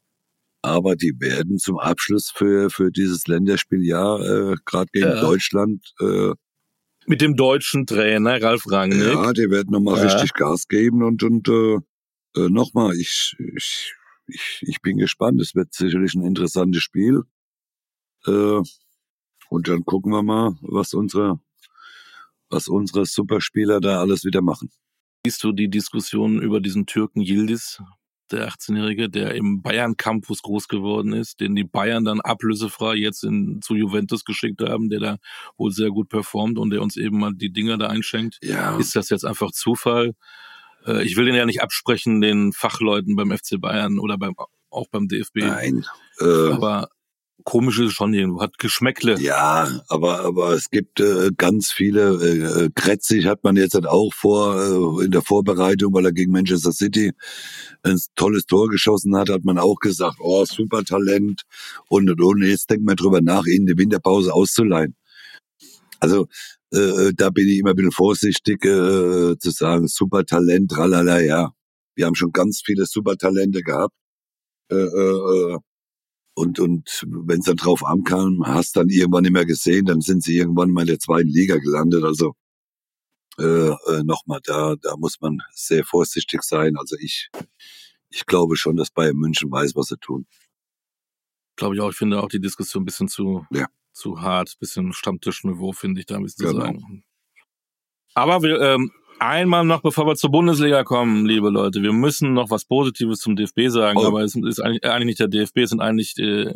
[0.63, 5.21] aber die werden zum Abschluss für, für dieses Länderspieljahr, äh, gerade gegen ja.
[5.21, 6.31] Deutschland, äh,
[7.05, 9.13] mit dem deutschen Trainer Ralf Rangnick.
[9.13, 10.03] Ja, die werden nochmal ja.
[10.03, 11.77] richtig Gas geben und, und äh,
[12.35, 13.95] äh nochmal, ich, ich
[14.29, 15.41] ich, ich bin gespannt.
[15.41, 17.23] Es wird sicherlich ein interessantes Spiel.
[18.25, 18.61] Äh,
[19.49, 21.39] und dann gucken wir mal, was unsere,
[22.49, 24.71] was unsere Superspieler da alles wieder machen.
[25.25, 27.81] Siehst du die Diskussion über diesen Türken Yildiz,
[28.31, 33.23] der 18-Jährige, der im Bayern Campus groß geworden ist, den die Bayern dann ablösefrei jetzt
[33.23, 35.17] in, zu Juventus geschickt haben, der da
[35.57, 38.37] wohl sehr gut performt und der uns eben mal die Dinger da einschenkt.
[38.43, 38.77] Ja.
[38.77, 40.13] Ist das jetzt einfach Zufall?
[40.85, 44.35] Äh, ich will den ja nicht absprechen, den Fachleuten beim FC Bayern oder beim,
[44.69, 45.37] auch beim DFB.
[45.37, 45.85] Nein.
[46.19, 46.89] Äh, aber
[47.43, 49.19] komisch ist es schon irgendwo, hat Geschmäckle.
[49.19, 54.13] Ja, aber, aber es gibt äh, ganz viele, äh, Kretzig hat man jetzt halt auch
[54.13, 57.11] vor, äh, in der Vorbereitung, weil er gegen Manchester City
[57.83, 61.43] ein tolles Tor geschossen hat, hat man auch gesagt, oh, super Talent
[61.87, 64.95] und, und, und jetzt denkt man drüber nach, ihn in die Winterpause auszuleihen.
[65.99, 66.27] Also
[66.71, 71.51] äh, da bin ich immer ein bisschen vorsichtig äh, zu sagen, super Talent, tralala, ja.
[71.95, 73.93] Wir haben schon ganz viele super Talente gehabt.
[74.71, 75.57] Äh, äh,
[76.35, 80.23] und und wenn es dann drauf ankam, hast dann irgendwann nicht mehr gesehen, dann sind
[80.23, 82.03] sie irgendwann mal in der zweiten Liga gelandet.
[82.03, 82.33] Also
[83.39, 86.75] äh, äh, nochmal, da, da muss man sehr vorsichtig sein.
[86.77, 87.29] Also ich,
[88.09, 90.27] ich glaube schon, dass Bayern München weiß, was sie tun.
[91.59, 91.89] Glaube ich auch.
[91.91, 93.67] Ich finde auch die Diskussion ein bisschen zu, Ja.
[93.91, 96.65] zu hart, bisschen Stammtischniveau, finde ich da ein bisschen zu Genau.
[96.65, 97.03] sagen.
[98.15, 102.49] Aber wir, ähm, einmal noch, bevor wir zur Bundesliga kommen, liebe Leute, wir müssen noch
[102.49, 104.05] was Positives zum DFB sagen, Oh.
[104.07, 106.53] aber es ist eigentlich, eigentlich nicht der DFB, es sind eigentlich äh,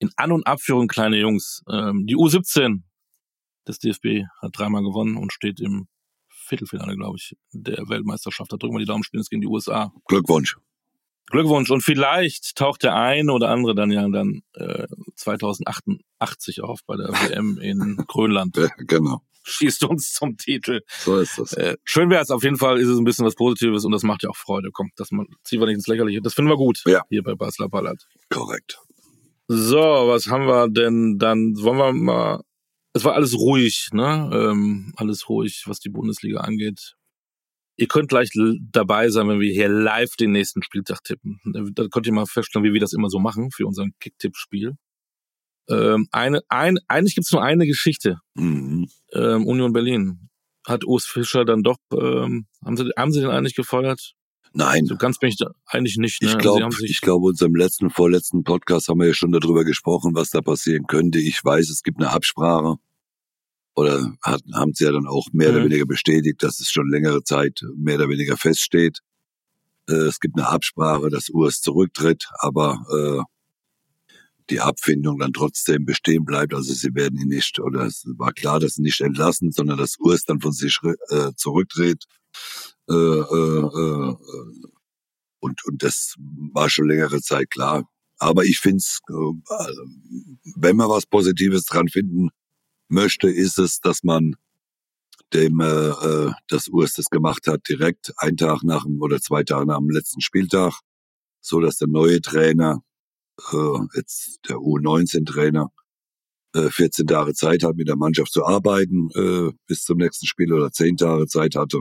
[0.00, 1.62] in An- und Abführung kleine Jungs.
[1.70, 2.82] Ähm, die U17
[3.66, 5.88] des DFB hat dreimal gewonnen und steht im
[6.28, 8.52] Viertelfinale, glaube ich, der Weltmeisterschaft.
[8.52, 9.92] Da drücken wir die Daumen, spielen es gegen die USA.
[10.06, 10.56] Glückwunsch.
[11.30, 16.96] Glückwunsch und vielleicht taucht der eine oder andere dann ja dann äh, 2088 auf bei
[16.96, 18.56] der WM in Grönland.
[18.56, 19.22] Ja, genau.
[19.42, 20.82] Schießt uns zum Titel.
[20.98, 21.54] So ist das.
[21.54, 24.02] Äh, schön wäre es auf jeden Fall, ist es ein bisschen was Positives und das
[24.02, 24.70] macht ja auch Freude.
[24.70, 26.20] Komm, das man, ziehen wir nicht ins Lächerliche.
[26.20, 27.02] Das finden wir gut Ja.
[27.08, 28.06] hier bei Basler Ballard.
[28.28, 28.78] Korrekt.
[29.48, 31.54] So, was haben wir denn dann?
[31.60, 32.42] Wollen wir mal.
[32.92, 34.30] Es war alles ruhig, ne?
[34.32, 36.94] Ähm, alles ruhig, was die Bundesliga angeht.
[37.80, 38.28] Ihr könnt gleich
[38.72, 41.40] dabei sein, wenn wir hier live den nächsten Spieltag tippen.
[41.74, 44.74] Da, könnt ihr mal feststellen, wie wir das immer so machen für unseren Kick-Tipp-Spiel.
[45.70, 48.18] Ähm, eine, ein, eigentlich gibt's nur eine Geschichte.
[48.34, 48.90] Mhm.
[49.14, 50.28] Ähm, Union Berlin.
[50.66, 54.12] Hat Urs Fischer dann doch, ähm, haben sie, haben sie den eigentlich gefeuert?
[54.52, 56.20] Nein, So ganz bin ich da eigentlich nicht.
[56.20, 56.28] Ne?
[56.28, 60.14] ich Also glaube, ich glaube, unserem letzten, vorletzten Podcast haben wir ja schon darüber gesprochen,
[60.14, 61.18] was da passieren könnte.
[61.18, 62.76] Ich weiß, es gibt eine Absprache.
[63.74, 65.64] Oder hat, haben sie ja dann auch mehr oder Mhm.
[65.66, 68.98] weniger bestätigt, dass es schon längere Zeit mehr oder weniger feststeht.
[69.88, 73.22] Äh, es gibt eine Absprache, dass Urs zurücktritt, aber äh,
[74.50, 76.52] die Abfindung dann trotzdem bestehen bleibt.
[76.54, 79.96] Also sie werden ihn nicht, oder es war klar, dass sie nicht entlassen, sondern dass
[80.00, 80.76] Urs dann von sich
[81.10, 82.04] äh, zurücktritt.
[82.88, 84.14] Äh, äh, äh,
[85.38, 86.14] und, und das
[86.52, 87.84] war schon längere Zeit klar.
[88.18, 89.72] Aber ich finde es, äh,
[90.56, 92.30] wenn man was Positives dran finden
[92.90, 94.36] möchte, ist es, dass man
[95.32, 99.42] dem, äh, äh, dass Urs das gemacht hat, direkt einen Tag nach dem oder zwei
[99.44, 100.80] Tage nach dem letzten Spieltag,
[101.40, 102.82] so dass der neue Trainer,
[103.52, 105.70] äh, jetzt der U19-Trainer,
[106.54, 110.52] äh, 14 Tage Zeit hat, mit der Mannschaft zu arbeiten, äh, bis zum nächsten Spiel
[110.52, 111.80] oder 10 Tage Zeit hatte.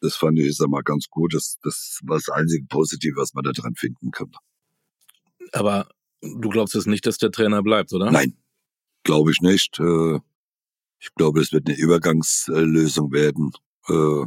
[0.00, 1.34] Das fand ich, ist einmal ganz gut.
[1.34, 4.30] Das, das war das einzige Positive, was man da dran finden kann.
[5.52, 5.88] aber
[6.20, 8.10] du glaubst jetzt nicht, dass der Trainer bleibt, oder?
[8.10, 8.36] Nein,
[9.06, 9.78] glaube ich nicht.
[9.78, 10.20] Äh,
[10.98, 13.52] ich glaube, es wird eine Übergangslösung werden.
[13.88, 14.26] Äh,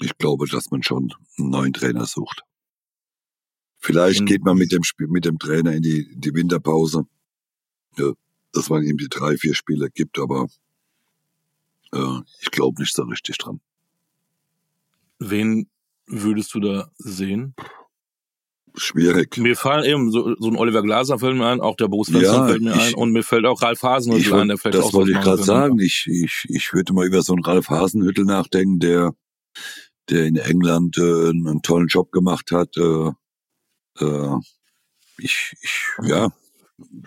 [0.00, 2.42] ich glaube, dass man schon einen neuen Trainer sucht.
[3.78, 7.06] Vielleicht geht man mit dem Spiel, mit dem Trainer in die, die Winterpause.
[8.52, 10.48] Dass man ihm die drei, vier Spiele gibt, aber
[11.92, 13.60] äh, ich glaube nicht so richtig dran.
[15.18, 15.68] Wen
[16.06, 17.54] würdest du da sehen?
[18.78, 19.36] Schwierig.
[19.36, 22.34] Mir fallen eben so, so ein Oliver Glaser fällt mir ein, auch der Boris Svensson
[22.34, 24.84] Ja, fällt mir ich- ein und mir fällt auch Ralf Hasenhüttl Ich ein, der das
[24.84, 25.78] auch wollte ich gerade sagen.
[25.80, 29.14] Ich, ich, ich würde mal über so einen Ralf Hasenhüttel nachdenken, der,
[30.08, 32.76] der in England äh, einen tollen Job gemacht hat.
[32.76, 33.10] Äh,
[34.00, 34.36] äh,
[35.18, 36.32] ich, ich, ja,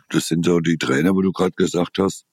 [0.10, 2.26] das sind so die Trainer, wo du gerade gesagt hast.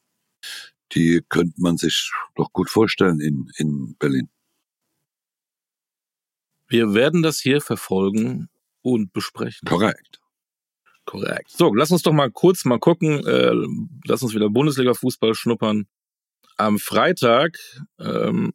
[0.92, 4.28] Die könnte man sich doch gut vorstellen in, in Berlin.
[6.66, 8.48] Wir werden das hier verfolgen
[8.92, 9.66] und besprechen.
[9.68, 10.20] Korrekt.
[11.04, 11.50] Korrekt.
[11.50, 13.26] So, lass uns doch mal kurz mal gucken.
[13.26, 13.52] Äh,
[14.04, 15.86] lass uns wieder Bundesliga-Fußball schnuppern.
[16.58, 17.58] Am Freitag
[17.98, 18.52] ähm,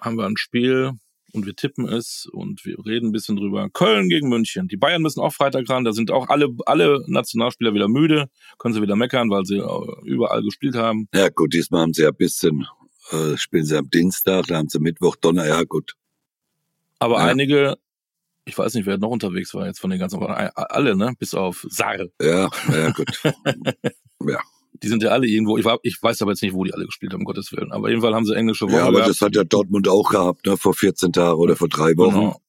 [0.00, 0.92] haben wir ein Spiel
[1.32, 3.68] und wir tippen es und wir reden ein bisschen drüber.
[3.70, 4.66] Köln gegen München.
[4.68, 5.84] Die Bayern müssen auch Freitag ran.
[5.84, 8.28] Da sind auch alle, alle Nationalspieler wieder müde.
[8.58, 11.08] Können sie wieder meckern, weil sie äh, überall gespielt haben.
[11.14, 12.66] Ja gut, diesmal haben sie ja ein bisschen,
[13.10, 15.94] äh, spielen sie am Dienstag, da haben sie Mittwoch, Donner, ja gut.
[16.98, 17.26] Aber Ja.
[17.26, 17.76] einige,
[18.46, 21.12] ich weiß nicht, wer noch unterwegs war jetzt von den ganzen, alle, ne?
[21.18, 22.06] Bis auf Sarr.
[22.20, 23.06] Ja, ja gut.
[24.82, 26.84] Die sind ja alle irgendwo, ich, war, ich weiß aber jetzt nicht, wo die alle
[26.84, 27.72] gespielt haben, um Gottes Willen.
[27.72, 29.08] Aber jedenfalls haben sie englische Woche ja, aber gehabt.
[29.08, 32.14] das hat ja Dortmund auch gehabt, ne, vor 14 Tagen oder vor drei Wochen.
[32.14, 32.40] Genau.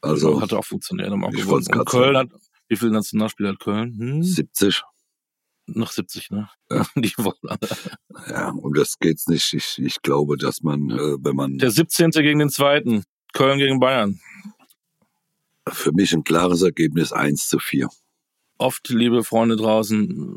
[0.00, 1.64] Also hat auch funktioniert, haben auch Ich gewonnen.
[1.72, 2.28] Und Köln hat,
[2.68, 3.96] wie viele Nationalspieler hat Köln?
[3.96, 4.22] Hm?
[4.24, 4.82] 70.
[5.66, 6.48] Noch 70, ne?
[6.68, 6.84] Ja.
[6.96, 7.68] Die wollen alle.
[8.28, 9.52] Ja, um das geht's nicht.
[9.52, 12.10] Ich, ich glaube, dass man, äh, wenn man Der 17.
[12.10, 13.04] gegen den zweiten.
[13.32, 14.20] Köln gegen Bayern.
[15.70, 17.88] Für mich ein klares Ergebnis 1 zu 4.
[18.58, 20.36] Oft, liebe Freunde draußen,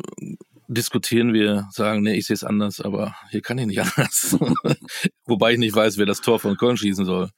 [0.68, 4.38] diskutieren wir, sagen, nee, ich sehe es anders, aber hier kann ich nicht anders.
[5.26, 7.30] Wobei ich nicht weiß, wer das Tor von Köln schießen soll.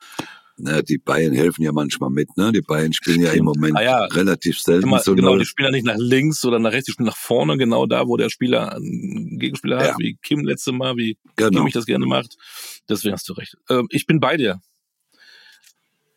[0.60, 2.52] Na, die Bayern helfen ja manchmal mit, ne?
[2.52, 4.06] Die Bayern spielen ja im Moment Ah ja.
[4.06, 5.40] relativ selten Immer, so genau, null.
[5.40, 8.08] die spielen ja nicht nach links oder nach rechts, die spielen nach vorne, genau da,
[8.08, 9.92] wo der Spieler einen Gegenspieler Ja.
[9.92, 11.60] hat, wie Kim letzte Mal, wie Genau.
[11.60, 12.38] Kimmich das gerne macht.
[12.90, 13.56] Deswegen hast du recht.
[13.70, 14.60] Ähm, ich bin bei dir.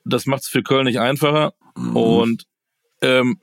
[0.05, 1.55] Das macht es für Köln nicht einfacher.
[1.77, 1.97] Mhm.
[1.97, 2.45] Und
[3.03, 3.41] ähm,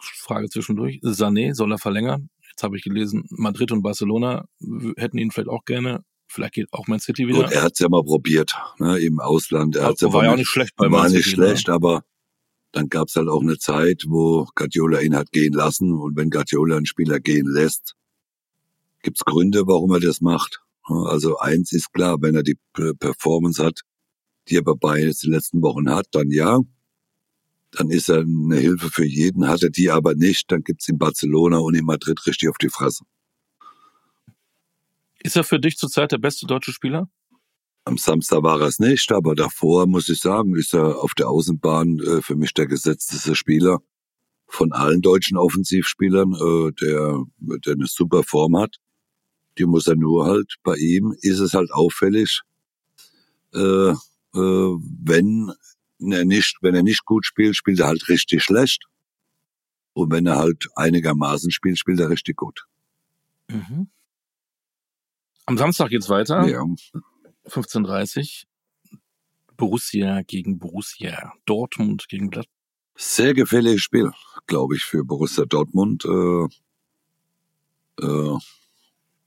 [0.00, 2.30] Frage zwischendurch, Sané, soll er verlängern?
[2.48, 4.46] Jetzt habe ich gelesen, Madrid und Barcelona
[4.96, 6.04] hätten ihn vielleicht auch gerne.
[6.26, 7.42] Vielleicht geht auch Man City wieder.
[7.42, 8.98] Gut, er hat's ja mal probiert, ne?
[9.00, 9.76] Im Ausland.
[9.76, 11.46] Er hat's ja war ja auch nicht schlecht bei war Man nicht City, ne?
[11.48, 12.04] schlecht, aber
[12.72, 15.92] dann gab's halt auch eine Zeit, wo Guardiola ihn hat gehen lassen.
[15.92, 17.94] Und wenn Guardiola einen Spieler gehen lässt,
[19.02, 20.60] gibt's Gründe, warum er das macht.
[20.84, 23.80] Also eins ist klar, wenn er die Performance hat,
[24.50, 26.58] die er bei Bayern jetzt in den letzten Wochen hat, dann ja.
[27.72, 29.46] Dann ist er eine Hilfe für jeden.
[29.46, 32.68] Hat er die aber nicht, dann gibt's in Barcelona und in Madrid richtig auf die
[32.68, 33.04] Fresse.
[35.22, 37.08] Ist er für dich zurzeit der beste deutsche Spieler?
[37.84, 41.28] Am Samstag war er es nicht, aber davor muss ich sagen, ist er auf der
[41.28, 43.78] Außenbahn äh, für mich der gesetzteste Spieler
[44.46, 48.76] von allen deutschen Offensivspielern, äh, der, der eine super Form hat.
[49.58, 52.42] Die muss er nur halt, bei ihm ist es halt auffällig,
[53.54, 53.94] äh,
[54.34, 55.52] äh, wenn
[56.00, 58.86] er nicht, wenn er nicht gut spielt, spielt er halt richtig schlecht.
[59.92, 62.66] Und wenn er halt einigermaßen spielt, spielt er richtig gut.
[63.48, 63.88] Mhm.
[65.46, 66.46] Am Samstag geht's weiter.
[66.46, 66.62] Ja.
[67.46, 68.44] 15.30
[69.56, 71.32] Borussia gegen Borussia.
[71.44, 72.54] Dortmund gegen Gladbach.
[72.96, 74.10] Sehr gefährliches Spiel,
[74.46, 76.44] glaube ich, für Borussia Dortmund, äh,
[78.04, 78.38] äh,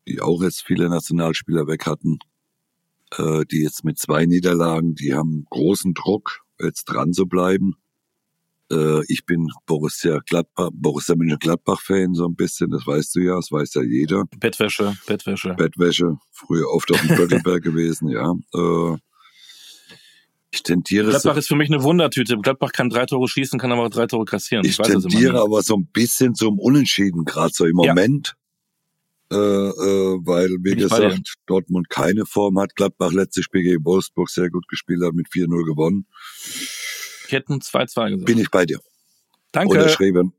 [0.08, 2.20] die auch jetzt viele Nationalspieler weg hatten,
[3.18, 7.76] äh, die jetzt mit zwei Niederlagen, die haben großen Druck, jetzt dran zu bleiben.
[8.72, 13.52] Äh, ich bin Borussia Gladbach, Borussia Mönchengladbach-Fan so ein bisschen, das weißt du ja, das
[13.52, 14.26] weiß ja jeder.
[14.40, 15.54] Bettwäsche, Bettwäsche.
[15.56, 18.34] Bettwäsche, früher oft auf dem Böckelberg gewesen, ja.
[18.54, 18.98] Äh,
[20.52, 22.38] ich tendiere so, Gladbach ist für mich eine Wundertüte.
[22.38, 24.64] Gladbach kann drei Tore schießen, kann aber auch drei Tore kassieren.
[24.64, 27.94] Ich immer tendiere aber so ein bisschen zum Unentschieden, gerade so im Ja.
[27.94, 28.36] Moment.
[29.34, 32.76] Äh, äh, weil, wie gesagt, Dortmund keine Form hat.
[32.76, 36.06] Gladbach letztes Spiel gegen Wolfsburg sehr gut gespielt hat, mit 4-0 gewonnen.
[37.26, 38.26] Ich hätte ein 2-2 gesagt.
[38.26, 38.80] Bin ich bei dir.
[39.52, 39.78] Danke.
[39.78, 40.34] Unterschrieben.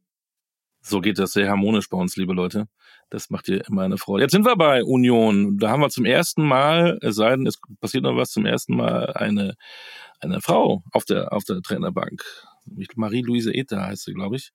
[0.80, 2.68] So geht das sehr harmonisch bei uns, liebe Leute.
[3.08, 4.24] Das macht dir immer eine Freude.
[4.24, 5.56] Jetzt sind wir bei Union.
[5.56, 8.76] Da haben wir zum ersten Mal, es sei denn, es passiert noch was, zum ersten
[8.76, 9.54] Mal eine,
[10.20, 12.22] eine Frau auf der, auf der Trainerbank.
[12.96, 14.50] Marie-Louise Ether heißt sie, glaube ich.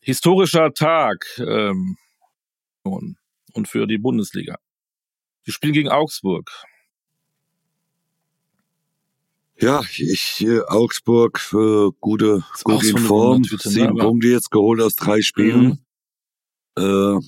[0.00, 1.96] Historischer Tag ähm,
[2.82, 3.16] und,
[3.54, 4.56] und für die Bundesliga.
[5.46, 6.50] Die spielen gegen Augsburg.
[9.60, 13.42] Ja, ich, äh, Augsburg, äh, gute, Ist auch gut so in Form.
[13.42, 13.58] Ne?
[13.60, 15.84] Sieben Aber- Punkte jetzt geholt aus drei Spielen.
[16.76, 17.18] Äh,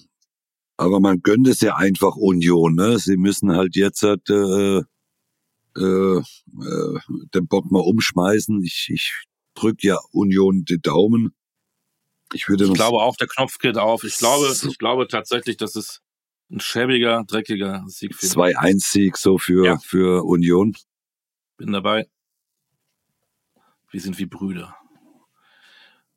[0.77, 2.99] aber man gönnt es ja einfach Union, ne?
[2.99, 4.79] Sie müssen halt jetzt halt, äh,
[5.79, 6.99] äh, äh,
[7.35, 8.63] den Bock mal umschmeißen.
[8.65, 9.23] Ich, ich
[9.55, 11.33] drück ja Union die Daumen.
[12.35, 14.03] Ich würde Ich glaube auch, der Knopf geht auf.
[14.03, 14.69] Ich glaube, So.
[14.69, 16.03] ich glaube tatsächlich, dass es
[16.51, 19.79] ein schäbiger, dreckiger Sieg für 2-1-Sieg so für, Ja.
[19.79, 20.75] für Union.
[21.57, 22.07] Bin dabei.
[23.91, 24.77] Wir sind wie Brüder.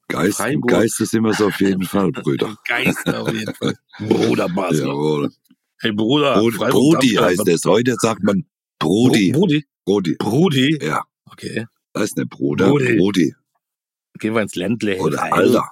[0.08, 0.70] Geist, Freiburg.
[0.70, 2.56] Geist ist immer so auf jeden Fall, Brüder.
[2.68, 3.76] Geister auf jeden Fall.
[4.00, 4.88] Bruder Basler.
[4.88, 5.32] Jawohl.
[5.82, 6.36] Hey Bruder.
[6.40, 7.64] Brudi, Freiburg, Brudi heißt es.
[7.66, 8.46] Heute sagt man
[8.80, 9.32] Brudi.
[9.32, 9.66] Bru- Brudi.
[9.86, 10.16] Brudi.
[10.20, 10.80] Brudi.
[10.82, 11.66] Ja, Okay.
[11.98, 12.68] heißt nicht Bruder.
[12.70, 12.98] Brudi.
[12.98, 13.36] Brudi.
[14.20, 14.98] Gehen wir ins Ländle.
[15.00, 15.72] Oder Alter.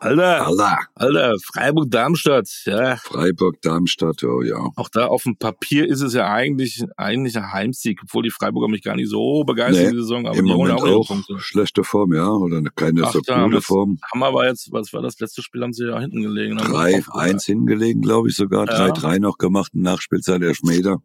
[0.00, 0.46] Alter.
[0.46, 0.78] Alter.
[0.94, 1.34] Alter.
[1.44, 2.48] Freiburg, Darmstadt.
[2.64, 2.96] Ja.
[2.96, 4.56] Freiburg, Darmstadt, oh ja.
[4.76, 8.68] Auch da auf dem Papier ist es ja eigentlich, eigentlich ein Heimsieg, obwohl die Freiburger
[8.68, 11.38] mich gar nicht so begeistern Nee, die Saison, aber Im die Moment auch auch Punkte.
[11.38, 12.28] schlechte Form, ja.
[12.28, 13.62] Oder keine Ach, so da haben gute.
[13.62, 13.98] Form.
[14.12, 16.58] Haben aber jetzt, was war das letzte Spiel, haben sie ja hinten gelegen.
[16.60, 17.36] haben wir aufgeholt.
[17.36, 18.66] 3-1 hingelegen, glaube ich sogar.
[18.66, 18.86] Ja.
[18.92, 19.74] 3-3 noch gemacht.
[19.74, 20.98] Nachspielzeit Elfmeter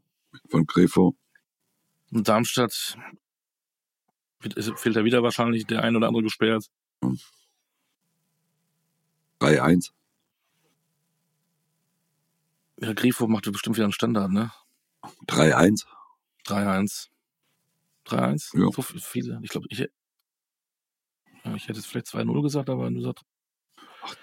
[0.49, 1.15] von Grifo.
[2.11, 2.97] Und Darmstadt
[4.75, 6.65] fehlt da wieder wahrscheinlich der ein oder andere gesperrt.
[9.41, 9.91] 3-1.
[12.77, 14.51] Ja, Grifo macht bestimmt wieder einen Standard, ne?
[15.27, 15.85] 3-1.
[16.45, 17.09] 3-1.
[18.05, 18.59] 3-1?
[18.59, 18.71] Ja.
[18.71, 19.39] So viele.
[19.43, 23.25] Ich glaube, ich, ja, ich hätte jetzt vielleicht 2-0 gesagt, aber du sagst.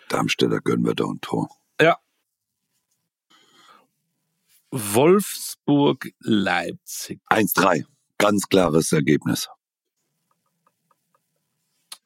[0.08, 1.48] Darmstädter gönnen wir doch ein Tor.
[4.70, 7.20] Wolfsburg-Leipzig.
[7.30, 7.86] 1-3.
[8.18, 9.48] Ganz klares Ergebnis.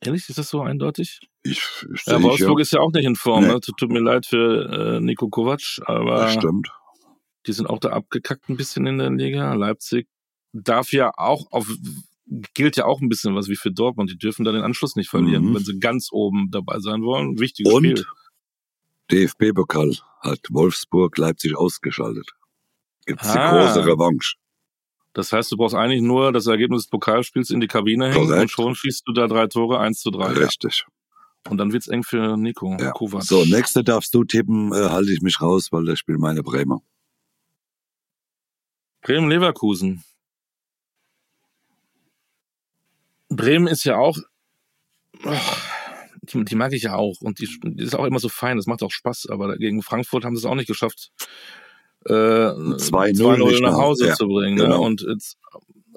[0.01, 1.29] Ehrlich, ist das so eindeutig?
[1.45, 1.61] Ich,
[1.95, 2.63] ich Ja, Wolfsburg ja.
[2.63, 3.45] ist ja auch nicht in Form.
[3.45, 3.53] Nee.
[3.55, 3.61] Ne?
[3.61, 6.69] Tut mir leid für äh, Nico Kovac, aber Das stimmt.
[7.47, 9.53] die sind auch da abgekackt ein bisschen in der Liga.
[9.55, 10.07] Leipzig
[10.53, 11.69] darf ja auch auf
[12.55, 14.11] gilt ja auch ein bisschen was wie für Dortmund.
[14.11, 15.55] Die dürfen da den Anschluss nicht verlieren, Mhm.
[15.57, 17.39] wenn sie ganz oben dabei sein wollen.
[17.39, 18.05] Wichtiges Und Spiel.
[19.11, 22.31] DFB-Pokal hat Wolfsburg Leipzig ausgeschaltet.
[23.07, 23.51] Gibt's die Ah.
[23.67, 24.37] große Revanche.
[25.13, 28.43] Das heißt, du brauchst eigentlich nur das Ergebnis des Pokalspiels in die Kabine hängen Korrekt.
[28.43, 30.29] und schon schießt du da drei Tore, eins zu drei.
[30.33, 30.87] Richtig.
[31.49, 32.93] Und dann wird's eng für Nico Ja.
[32.93, 33.25] Kovac.
[33.25, 36.81] So, nächste darfst du tippen, äh, halte ich mich raus, weil da spielen meine Bremer.
[39.03, 40.05] Bremen-Leverkusen.
[43.29, 44.19] Bremen ist ja auch,
[45.25, 45.37] oh,
[46.23, 48.67] die, die mag ich ja auch und die, die ist auch immer so fein, das
[48.67, 51.11] macht auch Spaß, aber gegen Frankfurt haben sie es auch nicht geschafft,
[52.07, 54.57] äh, 2-0 2-0 nicht nach Hause ja, zu bringen.
[54.57, 54.65] Ne?
[54.65, 54.83] genau.
[54.85, 55.39] Und jetzt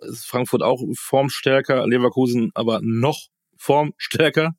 [0.02, 3.28] ist Frankfurt auch formstärker, Leverkusen aber noch
[3.58, 4.56] formstärker.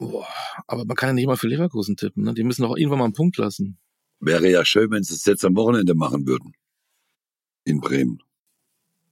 [0.00, 0.26] Boah,
[0.66, 2.32] aber man kann ja nicht mal für Leverkusen tippen, ne?
[2.32, 3.78] Die müssen doch irgendwann mal einen Punkt lassen.
[4.18, 6.54] Wäre ja schön, wenn sie es jetzt am Wochenende machen würden.
[7.64, 8.22] In Bremen.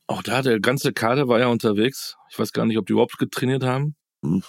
[0.06, 2.16] Auch da, der ganze Kader war ja unterwegs.
[2.30, 3.96] Ich weiß gar nicht, ob die überhaupt getrainiert haben.
[4.22, 4.42] Hm.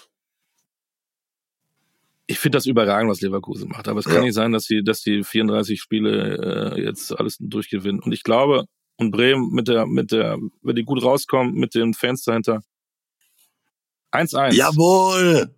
[2.26, 3.90] Ich finde das überragend, was Leverkusen macht.
[3.90, 4.22] Aber es kann Ja.
[4.22, 8.00] nicht sein, dass die, dass die 34 Spiele äh, jetzt alles durchgewinnen.
[8.02, 8.64] Und ich glaube,
[8.98, 12.62] und Bremen mit der, mit der, wenn die gut rauskommen, mit den Fans dahinter.
[14.12, 14.54] 1-1.
[14.54, 15.54] Jawohl!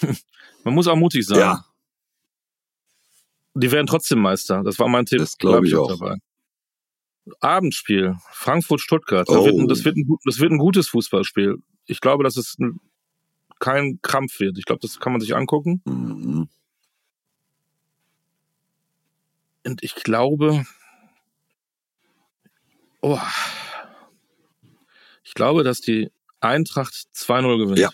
[0.64, 1.38] Man muss auch mutig sein.
[1.38, 1.64] Ja,
[3.54, 4.62] Die werden trotzdem Meister.
[4.62, 5.18] Das war mein Tipp.
[5.18, 5.88] Das glaub Bleib ich auch.
[5.88, 6.16] Dabei.
[7.40, 8.16] Abendspiel.
[8.32, 9.28] Frankfurt-Stuttgart.
[9.28, 9.44] Das, Oh.
[9.44, 11.56] wird, ein- das, wird ein, das wird ein gutes Fußballspiel.
[11.86, 12.80] Ich glaube, dass es ein,
[13.58, 14.58] kein Krampf wird.
[14.58, 15.82] Ich glaube, das kann man sich angucken.
[15.84, 16.48] Mhm.
[19.64, 20.64] Und ich glaube,
[23.00, 23.18] oh,
[25.22, 27.78] ich glaube, dass die Eintracht 2-0 gewinnt.
[27.78, 27.90] Ja.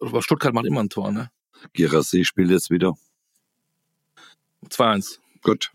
[0.00, 1.30] Aber Stuttgart macht immer ein Tor, ne?
[1.72, 2.94] Girassi spielt jetzt wieder.
[4.68, 5.18] 2-1.
[5.42, 5.72] Gut,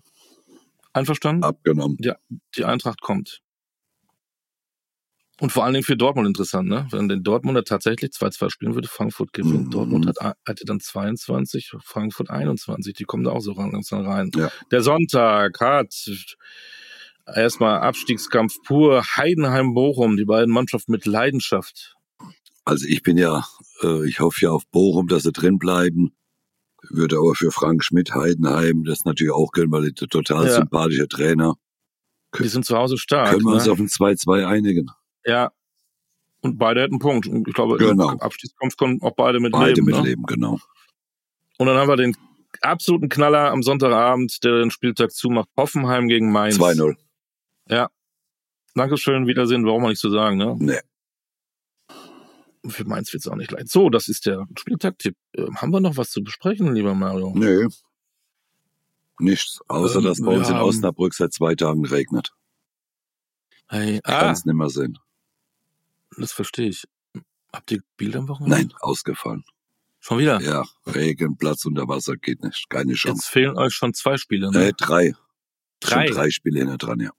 [0.93, 1.43] Einverstanden?
[1.43, 1.97] abgenommen.
[2.55, 3.41] die Eintracht kommt.
[5.39, 6.87] Und vor allen Dingen für Dortmund interessant, ne?
[6.89, 9.67] Wenn den Dortmunder tatsächlich 2-2 spielen würde, Frankfurt gewinnt.
[9.67, 9.69] Mhm.
[9.69, 12.95] Dortmund hat, hatte dann 22, Frankfurt 21.
[12.95, 14.31] Die kommen da auch so langsam rein.
[14.35, 14.49] Ja.
[14.71, 15.93] Der Sonntag hat
[17.27, 19.03] erstmal Abstiegskampf pur.
[19.03, 21.96] Heidenheim-Bochum, die beiden Mannschaften mit Leidenschaft.
[22.67, 23.45] Also ich bin ja,
[23.81, 26.11] äh, ich hoffe ja auf Bochum, dass sie drin bleiben.
[26.89, 30.55] Würde aber für Frank Schmidt Heidenheim das natürlich auch gönnen, weil er total Ja.
[30.55, 31.55] sympathischer Trainer.
[32.37, 33.29] Die sind zu Hause stark.
[33.31, 33.71] Können wir uns ne?
[33.71, 34.91] auf ein 2-2 einigen?
[35.25, 35.51] Ja.
[36.41, 37.25] Und beide hätten einen Punkt.
[37.27, 38.11] Und ich glaube, Genau.
[38.11, 39.85] im Abstiegskampf können auch beide mit Beide leben.
[39.87, 39.95] Ne?
[39.95, 40.59] mitleben, genau.
[41.57, 42.17] Und dann haben wir den
[42.61, 45.47] absoluten Knaller am Sonntagabend, der den Spieltag zumacht.
[45.55, 46.57] Hoffenheim gegen Mainz.
[46.57, 46.95] 2-0.
[48.75, 50.55] Dankeschön, Wiedersehen, braucht man nicht zu sagen, ne?
[50.59, 50.79] Nee.
[52.67, 53.69] Für Mainz wird's auch nicht leicht.
[53.69, 55.15] So, das ist der Spieltag-Tipp.
[55.35, 57.33] Ähm, haben wir noch was zu besprechen, lieber Mario?
[57.35, 57.67] Nee.
[59.19, 62.33] Nichts, außer Ähm, dass bei uns in Osnabrück seit zwei Tagen regnet.
[63.69, 64.97] Hey, ah, kann's nicht mehr sehen.
[66.17, 66.85] das verstehe ich.
[67.51, 68.55] Habt ihr Bilder am Wochenende?
[68.55, 69.43] Nein, ausgefallen.
[69.99, 70.39] Schon wieder?
[70.41, 72.69] Ja, Regen, Platz unter Wasser geht nicht.
[72.69, 73.29] Keine Jetzt Chance.
[73.29, 74.59] fehlen euch schon zwei Spiele, ne?
[74.59, 75.13] Nee, drei.
[75.79, 76.07] Drei.
[76.07, 77.11] Schon drei Spiele hinter dran, ja.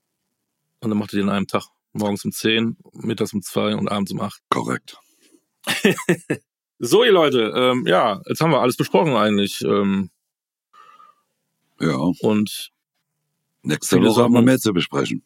[0.81, 1.65] Und dann macht ihr die in einem Tag.
[1.93, 4.41] Morgens um 10, mittags um 2 und abends um 8.
[4.51, 4.99] Korrekt.
[6.81, 9.63] So, ihr Leute, ähm, ja, jetzt haben wir alles besprochen eigentlich.
[9.65, 10.11] Ähm,
[11.81, 11.97] Ja.
[12.21, 12.71] und
[13.63, 15.25] Nächste Woche haben wir mehr zu besprechen.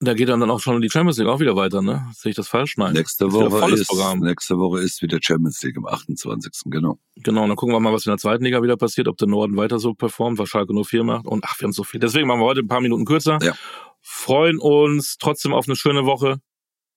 [0.00, 2.08] da geht dann auch schon die Champions League auch wieder weiter, ne?
[2.14, 2.76] Sehe ich das falsch?
[2.76, 2.92] Nein.
[2.92, 4.20] Nächste Woche ist, Programm.
[4.20, 6.52] nächste Woche ist wieder Champions League am 28.
[6.66, 7.00] Genau.
[7.16, 9.26] Genau, und dann gucken wir mal, was in der zweiten Liga wieder passiert, ob der
[9.26, 11.26] Norden weiter so performt, was Schalke nur 4 macht.
[11.26, 11.98] Und ach, wir haben so viel.
[11.98, 13.40] Deswegen machen wir heute ein paar Minuten kürzer.
[13.42, 13.54] Ja.
[14.00, 16.40] Freuen uns trotzdem auf eine schöne Woche.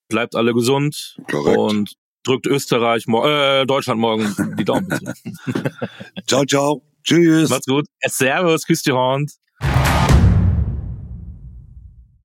[0.07, 1.57] Bleibt alle gesund Korrekt.
[1.57, 4.87] und drückt Österreich, äh, Deutschland morgen die Daumen.
[6.27, 6.81] Ciao, ciao.
[7.03, 7.49] Tschüss.
[7.49, 7.85] Macht's gut.
[8.05, 9.31] Servus, küsst die Hand.